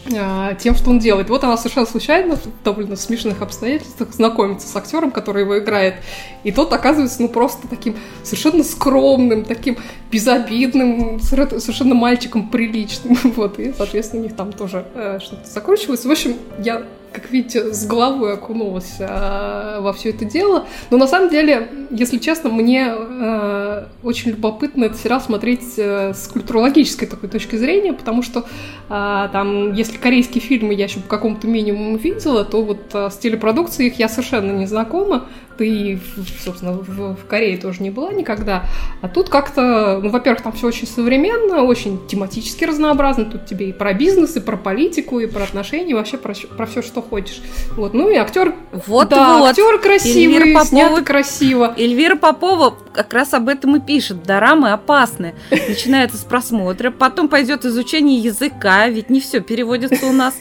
[0.05, 1.29] тем, что он делает.
[1.29, 5.95] Вот она совершенно случайно, в довольно смешных обстоятельствах, знакомится с актером, который его играет.
[6.43, 9.77] И тот оказывается, ну, просто таким совершенно скромным, таким
[10.11, 13.17] безобидным, совершенно мальчиком приличным.
[13.35, 16.05] Вот, и, соответственно, у них там тоже э, что-то закручивалось.
[16.05, 16.83] В общем, я
[17.13, 20.65] как видите, с головой окунулась э, во все это дело.
[20.89, 26.27] Но на самом деле, если честно, мне э, очень любопытно этот сериал смотреть э, с
[26.27, 28.45] культурологической такой точки зрения, потому что
[28.89, 33.17] э, там, если корейские фильмы я еще по какому-то минимуму видела, то вот э, с
[33.17, 35.25] телепродукцией их я совершенно не знакома.
[35.57, 35.99] Ты,
[36.43, 38.65] собственно, в, в Корее тоже не была никогда.
[39.01, 43.25] А тут как-то, ну, во-первых, там все очень современно, очень тематически разнообразно.
[43.25, 46.65] Тут тебе и про бизнес, и про политику, и про отношения, и вообще про, про
[46.65, 47.41] все, что хочешь.
[47.71, 48.53] Вот, ну и актер,
[48.87, 49.49] вот, да, вот.
[49.49, 51.73] актер красивый, Эльвира Попова, снят красиво.
[51.77, 54.23] Эльвира Попова как раз об этом и пишет.
[54.23, 55.35] Дорамы опасны.
[55.51, 60.35] Начинается с просмотра, потом пойдет изучение языка, ведь не все переводится у нас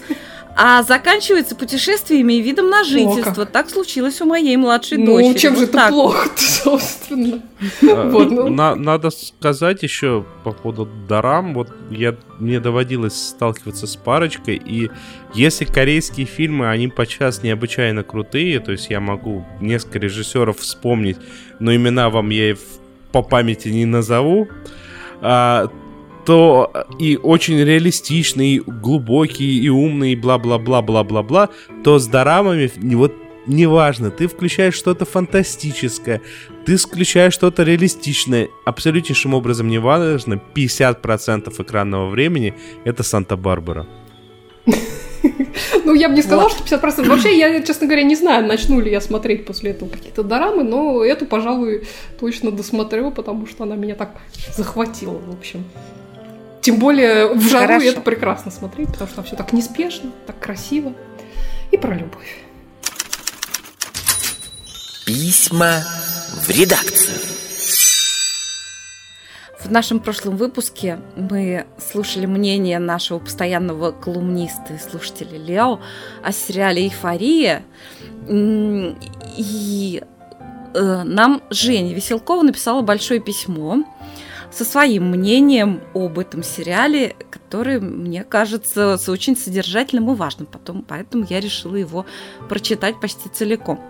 [0.57, 3.43] а заканчивается путешествиями и видом на жительство.
[3.43, 5.33] О, так случилось у моей младшей ну, дочери.
[5.33, 7.43] Ну, чем вот же это плохо собственно?
[7.83, 8.49] А, вот, ну.
[8.49, 11.55] На, надо сказать еще по поводу дарам.
[11.55, 14.91] Вот я, мне доводилось сталкиваться с парочкой, и
[15.35, 21.17] если корейские фильмы, они подчас необычайно крутые, то есть я могу несколько режиссеров вспомнить,
[21.59, 22.57] но имена вам я
[23.13, 24.49] по памяти не назову,
[25.21, 25.69] а,
[26.25, 31.51] то э, и очень реалистичный, и глубокий, и умный, и бла-бла-бла-бла-бла-бла,
[31.85, 33.15] то с дорамами вот
[33.47, 36.21] неважно, ты включаешь что-то фантастическое,
[36.65, 42.55] ты включаешь что-то реалистичное, абсолютнейшим образом неважно, 50% экранного времени
[42.85, 43.87] это Санта-Барбара.
[45.85, 47.07] Ну, я бы не сказала, что 50%.
[47.09, 51.05] Вообще, я, честно говоря, не знаю, начну ли я смотреть после этого какие-то дорамы, но
[51.05, 51.87] эту, пожалуй,
[52.19, 54.11] точно досмотрю, потому что она меня так
[54.57, 55.65] захватила, в общем.
[56.63, 57.87] Тем более в жару Хорошо.
[57.87, 60.93] это прекрасно смотреть, потому что там все так неспешно, так красиво
[61.73, 62.39] и про любовь.
[65.05, 65.85] Письма
[66.37, 67.19] в редакцию.
[69.59, 75.81] В нашем прошлом выпуске мы слушали мнение нашего постоянного колумниста и слушателя Лео
[76.23, 77.65] о сериале «Эйфория».
[78.29, 80.03] И
[80.75, 83.85] э, нам Женя Веселкова написала большое письмо,
[84.53, 90.47] со своим мнением об этом сериале, который мне кажется очень содержательным и важным.
[90.47, 92.05] Потом, поэтому я решила его
[92.49, 93.81] прочитать почти целиком.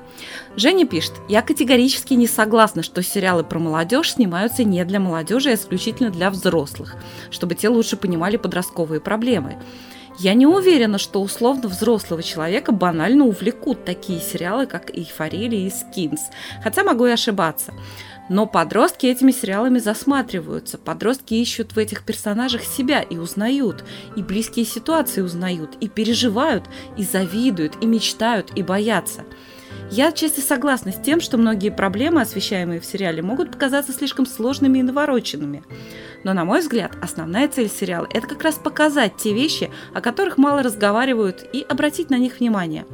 [0.56, 5.54] Женя пишет, я категорически не согласна, что сериалы про молодежь снимаются не для молодежи, а
[5.54, 6.96] исключительно для взрослых,
[7.30, 9.56] чтобы те лучше понимали подростковые проблемы.
[10.18, 16.20] Я не уверена, что условно взрослого человека банально увлекут такие сериалы, как «Эйфория» и «Скинс»,
[16.62, 17.72] хотя могу и ошибаться.
[18.28, 20.78] Но подростки этими сериалами засматриваются.
[20.78, 23.84] Подростки ищут в этих персонажах себя и узнают,
[24.16, 26.64] и близкие ситуации узнают, и переживают,
[26.96, 29.24] и завидуют, и мечтают, и боятся.
[29.90, 34.78] Я отчасти согласна с тем, что многие проблемы, освещаемые в сериале, могут показаться слишком сложными
[34.78, 35.64] и навороченными.
[36.24, 40.38] Но, на мой взгляд, основная цель сериала– это как раз показать те вещи, о которых
[40.38, 42.86] мало разговаривают, и обратить на них внимание.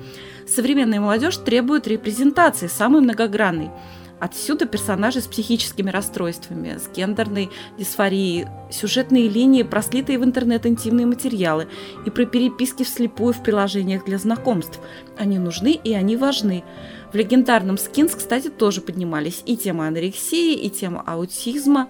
[0.48, 3.70] Современная молодежь требует репрезентации, самой многогранной–
[4.20, 11.68] Отсюда персонажи с психическими расстройствами, с гендерной дисфорией, сюжетные линии, прослитые в интернет интимные материалы
[12.04, 14.80] и про переписки вслепую в приложениях для знакомств.
[15.16, 16.64] Они нужны и они важны.
[17.12, 21.88] В легендарном Скинс, кстати, тоже поднимались и тема анорексии, и тема аутизма.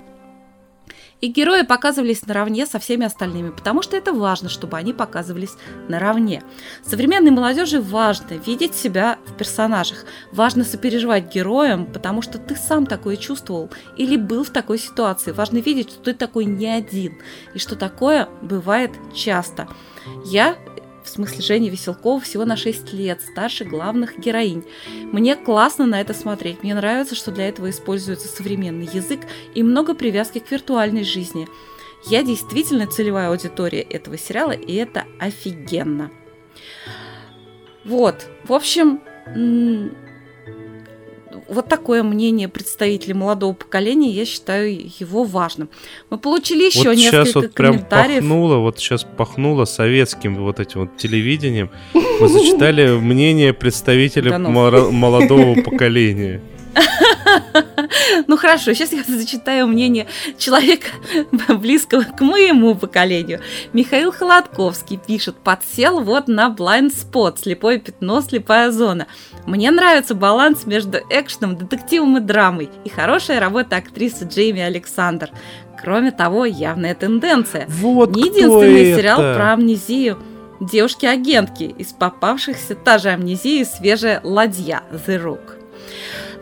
[1.21, 5.57] И герои показывались наравне со всеми остальными, потому что это важно, чтобы они показывались
[5.89, 6.43] наравне.
[6.85, 13.17] Современной молодежи важно видеть себя в персонажах, важно сопереживать героям, потому что ты сам такое
[13.17, 15.33] чувствовал или был в такой ситуации.
[15.33, 17.19] Важно видеть, что ты такой не один,
[17.55, 19.69] и что такое бывает часто.
[20.25, 20.57] Я
[21.09, 24.65] в смысле Женя Веселкова, всего на 6 лет, старше главных героинь.
[25.13, 26.63] Мне классно на это смотреть.
[26.63, 29.21] Мне нравится, что для этого используется современный язык
[29.55, 31.49] и много привязки к виртуальной жизни.
[32.07, 36.11] Я действительно целевая аудитория этого сериала, и это офигенно.
[37.85, 39.01] Вот, в общем,
[41.49, 45.69] вот такое мнение представителей молодого поколения, я считаю его важным.
[46.11, 50.81] Мы получили еще вот несколько сейчас вот прям пахнуло, вот сейчас пахнуло советским вот этим
[50.81, 51.71] вот телевидением.
[51.95, 56.41] Мы зачитали мнение представителей молодого поколения.
[58.27, 60.07] Ну хорошо, сейчас я зачитаю мнение
[60.39, 60.89] человека
[61.49, 63.41] близкого к моему поколению.
[63.73, 69.07] Михаил Холодковский пишет, подсел вот на blind spot, слепое пятно, слепая зона.
[69.47, 75.31] Мне нравится баланс между экшеном, детективом и драмой и хорошая работа актрисы Джейми Александр.
[75.81, 77.67] Кроме того, явная тенденция.
[77.69, 79.01] Вот Не единственный это?
[79.01, 80.19] сериал про амнезию
[80.61, 85.59] девушки-агентки, из попавшихся та же амнезия и свежая ладья The Rook.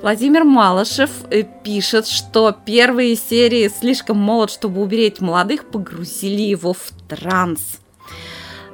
[0.02, 6.92] Владимир Малышев э, пишет, что первые серии «Слишком молод, чтобы уберечь молодых» погрузили его в
[7.08, 7.80] транс.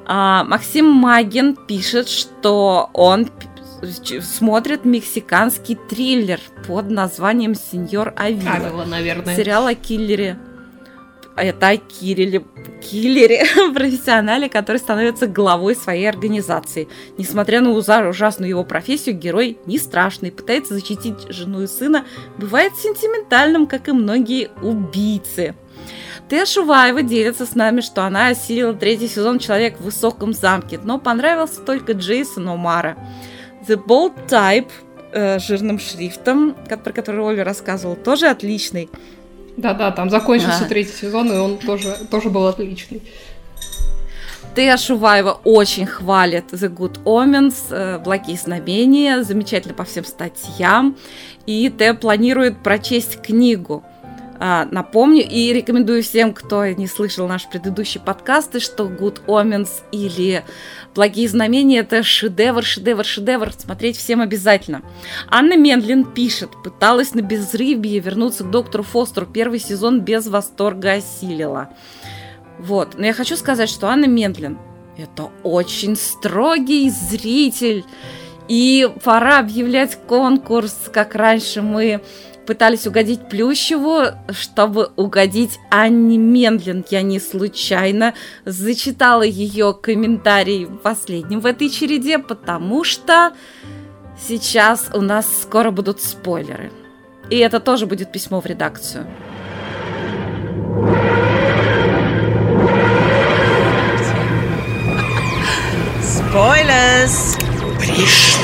[0.05, 3.31] А, Максим Магин пишет, что он
[4.21, 8.53] смотрит мексиканский триллер под названием «Сеньор Авила».
[8.53, 9.37] Авила, наверное.
[9.37, 10.39] Сериал о киллере.
[11.37, 12.45] Это о киллере,
[12.83, 16.89] киллере, профессионале, который становится главой своей организации.
[17.17, 22.05] Несмотря на ужасную его профессию, герой не страшный, пытается защитить жену и сына,
[22.37, 25.55] бывает сентиментальным, как и многие убийцы.
[26.29, 30.99] Тея Шуваева делится с нами, что она осилила третий сезон «Человек в высоком замке», но
[30.99, 32.97] понравился только Джейсон Омара.
[33.69, 34.71] The Bold Type
[35.13, 38.89] э, жирным шрифтом, про который Оля рассказывала, тоже отличный.
[39.57, 40.69] Да-да, там закончился А.
[40.69, 43.03] третий сезон, и он тоже, тоже был отличный.
[44.55, 50.97] Тея Шуваева очень хвалит The Good Omens, э, Благие знамения, замечательно по всем статьям.
[51.47, 53.83] И Тея планирует прочесть книгу.
[54.45, 60.43] А, Напомню и рекомендую всем, кто не слышал наши предыдущие подкасты, что Good Omens или
[60.97, 63.53] Благие знамения это шедевр, шедевр, шедевр.
[63.53, 64.83] Смотреть всем обязательно.
[65.29, 69.27] Анна Мендлин пишет, пыталась на безрыбье вернуться к доктору Фостеру.
[69.27, 71.71] Первый сезон без восторга осилила.
[72.59, 72.99] Вот.
[72.99, 74.59] Но я хочу сказать, что Анна Мендлин
[74.99, 77.85] это очень строгий зритель.
[78.49, 82.03] И пора объявлять конкурс, как раньше мы
[82.47, 86.85] пытались угодить Плющеву, чтобы угодить Анне Мендлин.
[86.91, 88.15] Я не случайно
[88.45, 93.33] зачитала ее комментарий последним в этой череде, потому что
[94.29, 96.71] сейчас у нас скоро будут спойлеры.
[97.31, 99.07] И это тоже будет письмо в редакцию.
[106.03, 107.39] Спойлерс!
[107.79, 108.43] Пришло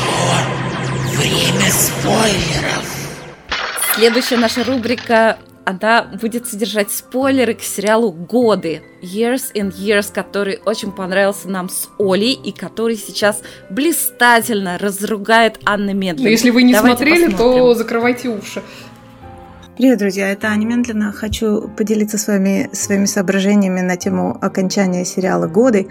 [1.16, 2.97] время спойлеров.
[3.99, 10.92] Следующая наша рубрика она будет содержать спойлеры к сериалу «Годы» Years and Years, который очень
[10.92, 16.26] понравился нам с Олей и который сейчас блистательно разругает Анна Медленно.
[16.26, 17.74] Но если вы не Давайте смотрели, то посмотрим.
[17.74, 18.62] закрывайте уши.
[19.76, 21.11] Привет, друзья, это Аня Мендлина.
[21.11, 25.88] Хочу поделиться с вами своими соображениями на тему окончания сериала «Годы».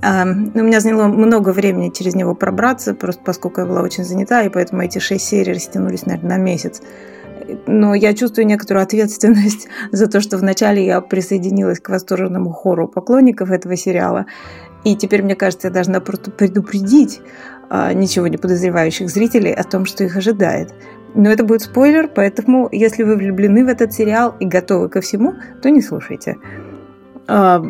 [0.00, 4.42] Эм, У меня заняло много времени через него пробраться, просто поскольку я была очень занята,
[4.44, 6.80] и поэтому эти шесть серий растянулись, наверное, на месяц.
[7.66, 13.50] Но я чувствую некоторую ответственность за то, что вначале я присоединилась к восторженному хору поклонников
[13.50, 14.26] этого сериала.
[14.84, 17.20] И теперь, мне кажется, я должна просто предупредить
[17.68, 20.74] а, ничего не подозревающих зрителей о том, что их ожидает.
[21.14, 25.34] Но это будет спойлер, поэтому если вы влюблены в этот сериал и готовы ко всему,
[25.62, 26.36] то не слушайте.
[27.26, 27.62] А,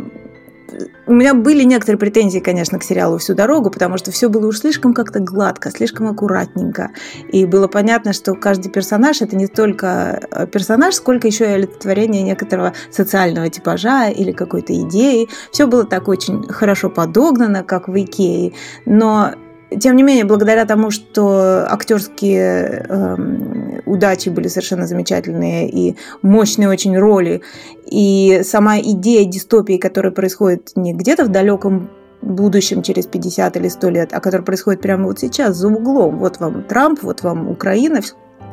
[1.06, 4.60] У меня были некоторые претензии, конечно, к сериалу всю дорогу, потому что все было уж
[4.60, 6.90] слишком как-то гладко, слишком аккуратненько.
[7.32, 12.22] И было понятно, что каждый персонаж это не только э, персонаж, сколько еще и олицетворение
[12.22, 15.28] некоторого социального типажа или какой-то идеи.
[15.50, 18.52] Все было так очень хорошо подогнано, как в Икее.
[18.86, 19.34] Но
[19.78, 26.98] тем не менее, благодаря тому, что актерские эм, удачи были совершенно замечательные и мощные очень
[26.98, 27.42] роли,
[27.86, 31.90] и сама идея дистопии, которая происходит не где-то в далеком
[32.22, 36.18] будущем через 50 или 100 лет, а которая происходит прямо вот сейчас, за углом.
[36.18, 38.00] Вот вам Трамп, вот вам Украина,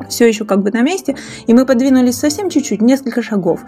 [0.09, 1.15] все еще как бы на месте,
[1.47, 3.61] и мы подвинулись совсем чуть-чуть, несколько шагов.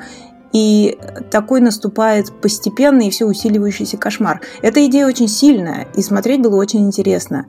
[0.52, 0.98] И
[1.30, 4.42] такой наступает постепенный и все усиливающийся кошмар.
[4.62, 7.46] Эта идея очень сильная, и смотреть было очень интересно.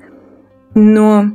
[0.75, 1.27] Но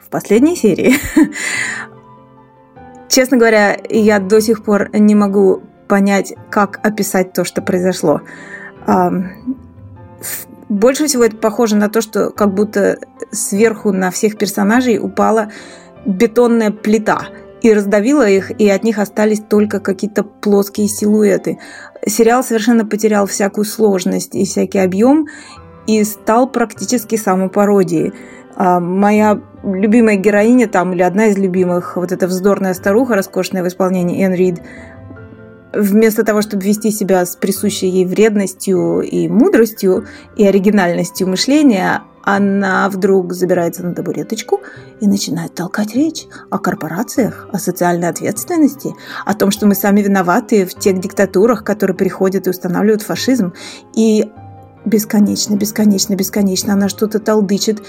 [0.00, 0.94] в последней серии,
[3.08, 8.22] честно говоря, я до сих пор не могу понять, как описать то, что произошло.
[10.68, 12.98] Больше всего это похоже на то, что как будто
[13.30, 15.52] сверху на всех персонажей упала
[16.04, 17.28] бетонная плита
[17.66, 21.58] и раздавила их, и от них остались только какие-то плоские силуэты.
[22.06, 25.26] Сериал совершенно потерял всякую сложность и всякий объем
[25.86, 28.12] и стал практически самопародией.
[28.54, 33.68] А моя любимая героиня там, или одна из любимых, вот эта вздорная старуха, роскошная в
[33.68, 34.62] исполнении Энн Рид,
[35.74, 40.06] вместо того, чтобы вести себя с присущей ей вредностью и мудростью
[40.36, 44.60] и оригинальностью мышления, она вдруг забирается на табуреточку
[45.00, 50.66] и начинает толкать речь о корпорациях, о социальной ответственности, о том, что мы сами виноваты
[50.66, 53.54] в тех диктатурах, которые приходят и устанавливают фашизм.
[53.94, 54.28] И
[54.84, 57.80] бесконечно, бесконечно, бесконечно она что-то толдычит.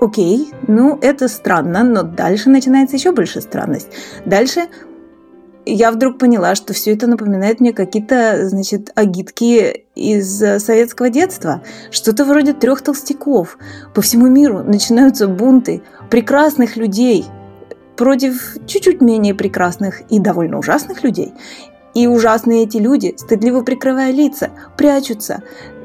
[0.00, 3.86] Окей, ну это странно, но дальше начинается еще больше странность.
[4.26, 4.62] Дальше
[5.64, 11.62] я вдруг поняла, что все это напоминает мне какие-то, значит, агитки из советского детства.
[11.90, 13.58] Что-то вроде трех толстяков.
[13.94, 17.24] По всему миру начинаются бунты прекрасных людей
[17.96, 21.32] против чуть-чуть менее прекрасных и довольно ужасных людей.
[21.94, 25.42] И ужасные эти люди, стыдливо прикрывая лица, прячутся,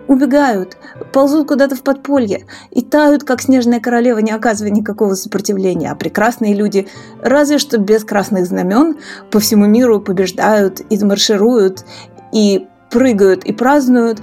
[0.08, 0.78] убегают,
[1.12, 5.92] ползут куда-то в подполье и тают, как снежная королева, не оказывая никакого сопротивления.
[5.92, 6.88] А прекрасные люди,
[7.22, 8.98] разве что без красных знамен,
[9.32, 11.86] по всему миру побеждают и маршируют,
[12.34, 14.22] и прыгают, и празднуют,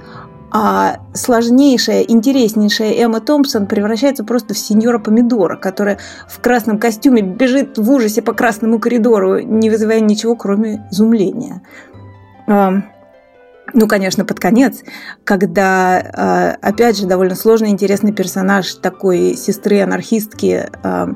[0.51, 7.77] а сложнейшая, интереснейшая Эмма Томпсон превращается просто в сеньора Помидора, которая в красном костюме бежит
[7.77, 11.61] в ужасе по красному коридору, не вызывая ничего, кроме изумления.
[13.77, 14.83] Ну, конечно, под конец,
[15.25, 21.09] когда, а, опять же, довольно сложный, интересный персонаж такой сестры-анархистки а,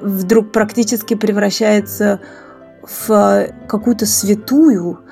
[0.00, 2.20] вдруг практически превращается
[2.82, 5.04] в какую-то святую,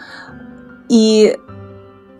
[0.89, 1.39] и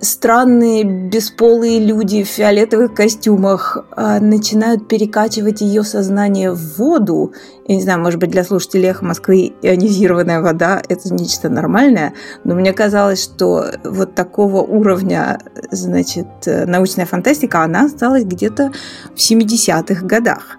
[0.01, 7.35] странные бесполые люди в фиолетовых костюмах а, начинают перекачивать ее сознание в воду.
[7.67, 12.55] Я не знаю, может быть, для слушателей «Эхо Москвы» ионизированная вода– это нечто нормальное, но
[12.55, 15.39] мне казалось, что вот такого уровня,
[15.71, 18.73] значит, научная фантастика, она осталась где-то
[19.15, 20.59] в 70-х годах.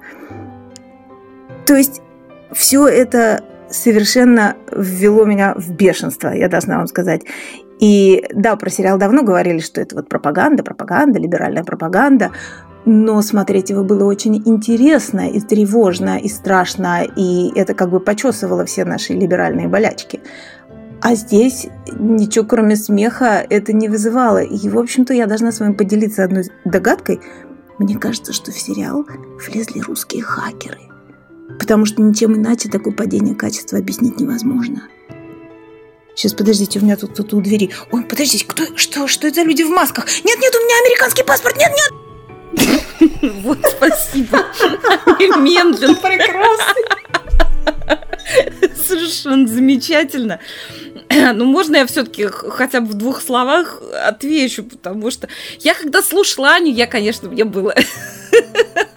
[1.66, 2.02] То есть
[2.54, 7.22] все это совершенно ввело меня в бешенство, я должна вам сказать.
[7.82, 12.32] И да, про сериал давно говорили, что это вот пропаганда, пропаганда, либеральная пропаганда,
[12.86, 18.66] но смотреть его было очень интересно и тревожно, и страшно, и это как бы почесывало
[18.66, 20.22] все наши либеральные болячки.
[21.02, 21.68] А здесь
[21.98, 24.44] ничего кроме смеха это не вызывало.
[24.44, 27.20] И, в общем-то, я должна с вами поделиться одной догадкой.
[27.80, 29.08] Мне кажется, что в сериал
[29.48, 30.82] влезли русские хакеры.
[31.58, 34.84] Потому что ничем иначе такое падение качества объяснить невозможно.
[36.16, 37.72] Сейчас, подождите, у меня тут кто-то у двери.
[37.92, 40.06] Ой, подождите, кто, что, что это за люди в масках?
[40.24, 41.92] Нет, нет, у меня американский паспорт, нет, нет!
[43.44, 44.46] Вот, спасибо.
[45.38, 45.96] Медленно.
[46.02, 46.84] Прекрасный.
[48.76, 50.40] Совершенно замечательно.
[51.34, 55.28] Ну, можно я все-таки хотя бы в двух словах отвечу, потому что
[55.60, 57.76] я когда слушала Аню, я, конечно, мне было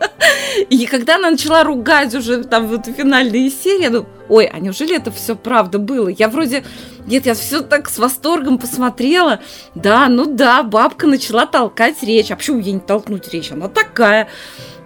[0.70, 5.10] и когда она начала ругать уже там вот финальные серии, ну, ой, а неужели это
[5.10, 6.08] все правда было?
[6.08, 6.64] Я вроде,
[7.06, 9.40] нет, я все так с восторгом посмотрела.
[9.74, 12.30] Да, ну да, бабка начала толкать речь.
[12.30, 13.52] А почему ей не толкнуть речь?
[13.52, 14.28] Она такая.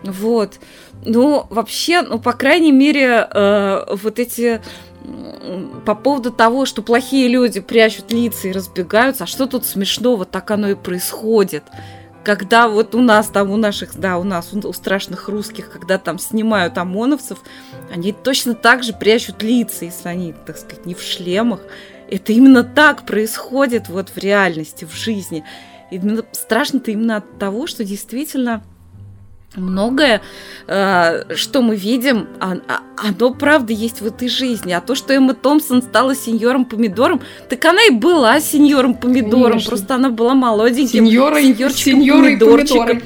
[0.03, 0.55] Вот.
[1.05, 4.61] Ну, вообще, ну, по крайней мере, э, вот эти
[5.87, 10.51] по поводу того, что плохие люди прячут лица и разбегаются, а что тут смешного, так
[10.51, 11.65] оно и происходит
[12.37, 16.19] когда вот у нас там, у наших, да, у нас, у страшных русских, когда там
[16.19, 17.39] снимают ОМОНовцев,
[17.91, 21.61] они точно так же прячут лица, если они, так сказать, не в шлемах.
[22.11, 25.43] Это именно так происходит вот в реальности, в жизни.
[25.91, 25.99] И
[26.33, 28.63] страшно-то именно от того, что действительно
[29.57, 30.21] многое,
[30.67, 34.73] э, что мы видим, а, а, оно правда есть в этой жизни.
[34.73, 39.71] А то, что Эмма Томпсон стала сеньором помидором, так она и была сеньором помидором, Конечно.
[39.71, 43.03] просто она была молоденьким Сеньорой, сеньорчиком помидорчиком.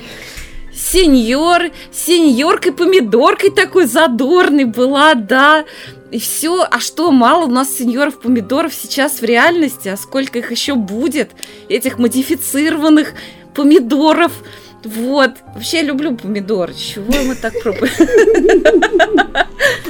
[0.75, 5.65] Сеньор, сеньоркой помидоркой такой задорной была, да.
[6.11, 10.51] И все, а что, мало у нас сеньоров помидоров сейчас в реальности, а сколько их
[10.51, 11.31] еще будет,
[11.69, 13.15] этих модифицированных
[13.55, 14.33] помидоров,
[14.85, 15.33] Вот.
[15.55, 16.73] Вообще я люблю помидор.
[16.75, 17.93] Чего мы так пробуем?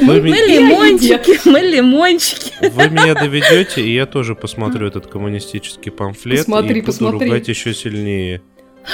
[0.00, 2.52] Мы лимончики, мы лимончики.
[2.60, 7.28] вы меня доведете, и я тоже посмотрю этот коммунистический памфлет Посмотри, и буду посмотри.
[7.28, 8.42] ругать еще сильнее.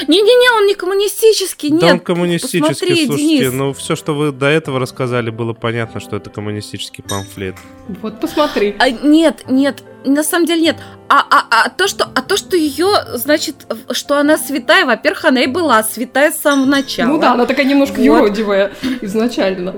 [0.07, 1.81] Не-не-не, он не коммунистический, нет.
[1.81, 3.53] да он коммунистический, посмотри, слушайте, Денис.
[3.55, 7.57] ну все, что вы до этого рассказали, было понятно, что это коммунистический памфлет.
[8.03, 8.75] Вот посмотри.
[8.79, 10.77] А, нет, нет, на самом деле нет.
[11.09, 15.41] А, а, а то, что, а то, что ее, значит, что она святая, во-первых, она
[15.41, 17.09] и была святая с самого начала.
[17.09, 18.05] Ну да, она такая немножко Вот.
[18.05, 19.77] юродивая изначально.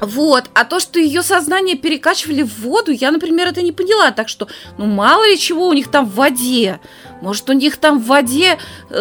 [0.00, 4.12] Вот, а то, что ее сознание перекачивали в воду, я, например, это не поняла.
[4.12, 4.46] Так что,
[4.78, 6.78] ну мало ли чего у них там в воде.
[7.20, 8.58] Может, у них там в воде...
[8.90, 8.94] э,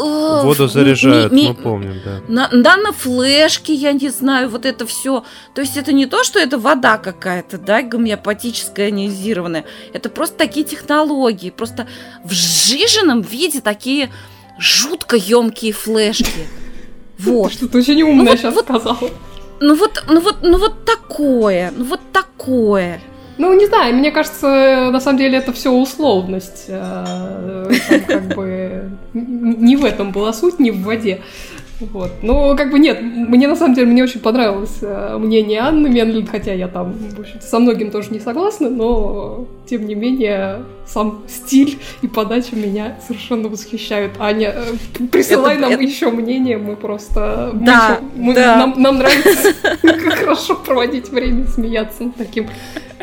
[0.00, 2.20] э, Воду ми- заряжают, ми- мы помним, да.
[2.28, 5.24] На, да, на флешке, я не знаю, вот это все.
[5.54, 9.64] То есть это не то, что это вода какая-то, да, гомеопатическая, ионизированная.
[9.92, 11.50] Это просто такие технологии.
[11.50, 11.86] Просто
[12.24, 14.10] в сжиженном виде такие
[14.58, 16.46] жутко емкие флешки.
[17.18, 17.52] Вот.
[17.52, 18.98] Что-то очень умное Ну вот- сейчас вот- сказал.
[19.60, 23.00] Ну вот, ну вот, ну вот такое, ну вот такое.
[23.38, 26.64] Ну, не знаю, мне кажется, на самом деле это все условность.
[26.68, 31.20] Э, там как бы не в этом была суть, не в воде.
[31.80, 32.10] Вот.
[32.22, 36.26] Ну, как бы нет, мне на самом деле мне очень понравилось э, мнение Анны Менлин,
[36.26, 41.22] хотя я там, в общем со многим тоже не согласна, но тем не менее сам
[41.28, 44.12] стиль и подача меня совершенно восхищают.
[44.18, 47.50] Аня, э, присылай Это- нам это- еще мнение, мы просто...
[47.54, 48.56] Да, мы- да.
[48.56, 49.52] Нам, нам нравится
[50.16, 52.48] хорошо проводить время, смеяться над таким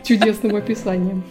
[0.04, 1.24] чудесным описанием.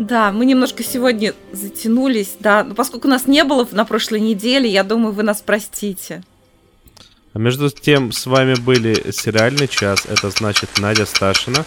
[0.00, 4.82] Да, мы немножко сегодня затянулись, да, но поскольку нас не было на прошлой неделе, я
[4.82, 6.22] думаю, вы нас простите.
[7.34, 10.06] А между тем с вами были сериальный час.
[10.08, 11.66] Это значит Надя Сташина,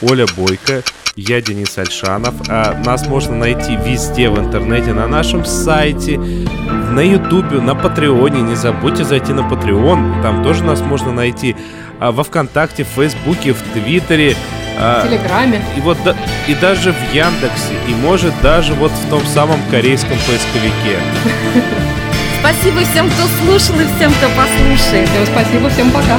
[0.00, 0.82] Оля Бойко,
[1.16, 2.48] я Денис Альшанов.
[2.48, 8.40] А нас можно найти везде в интернете, на нашем сайте, на Ютубе, на Патреоне.
[8.40, 11.54] Не забудьте зайти на Patreon, там тоже нас можно найти.
[12.00, 14.34] А, во Вконтакте, в Фейсбуке, в Твиттере.
[14.78, 15.60] А, В Телеграме.
[15.76, 16.14] и вот да-
[16.46, 20.98] и даже в Яндексе, и может даже вот в том самом корейском поисковике.
[22.40, 25.08] Спасибо всем, кто слушал и всем, кто послушает.
[25.08, 26.18] Всем спасибо, всем пока.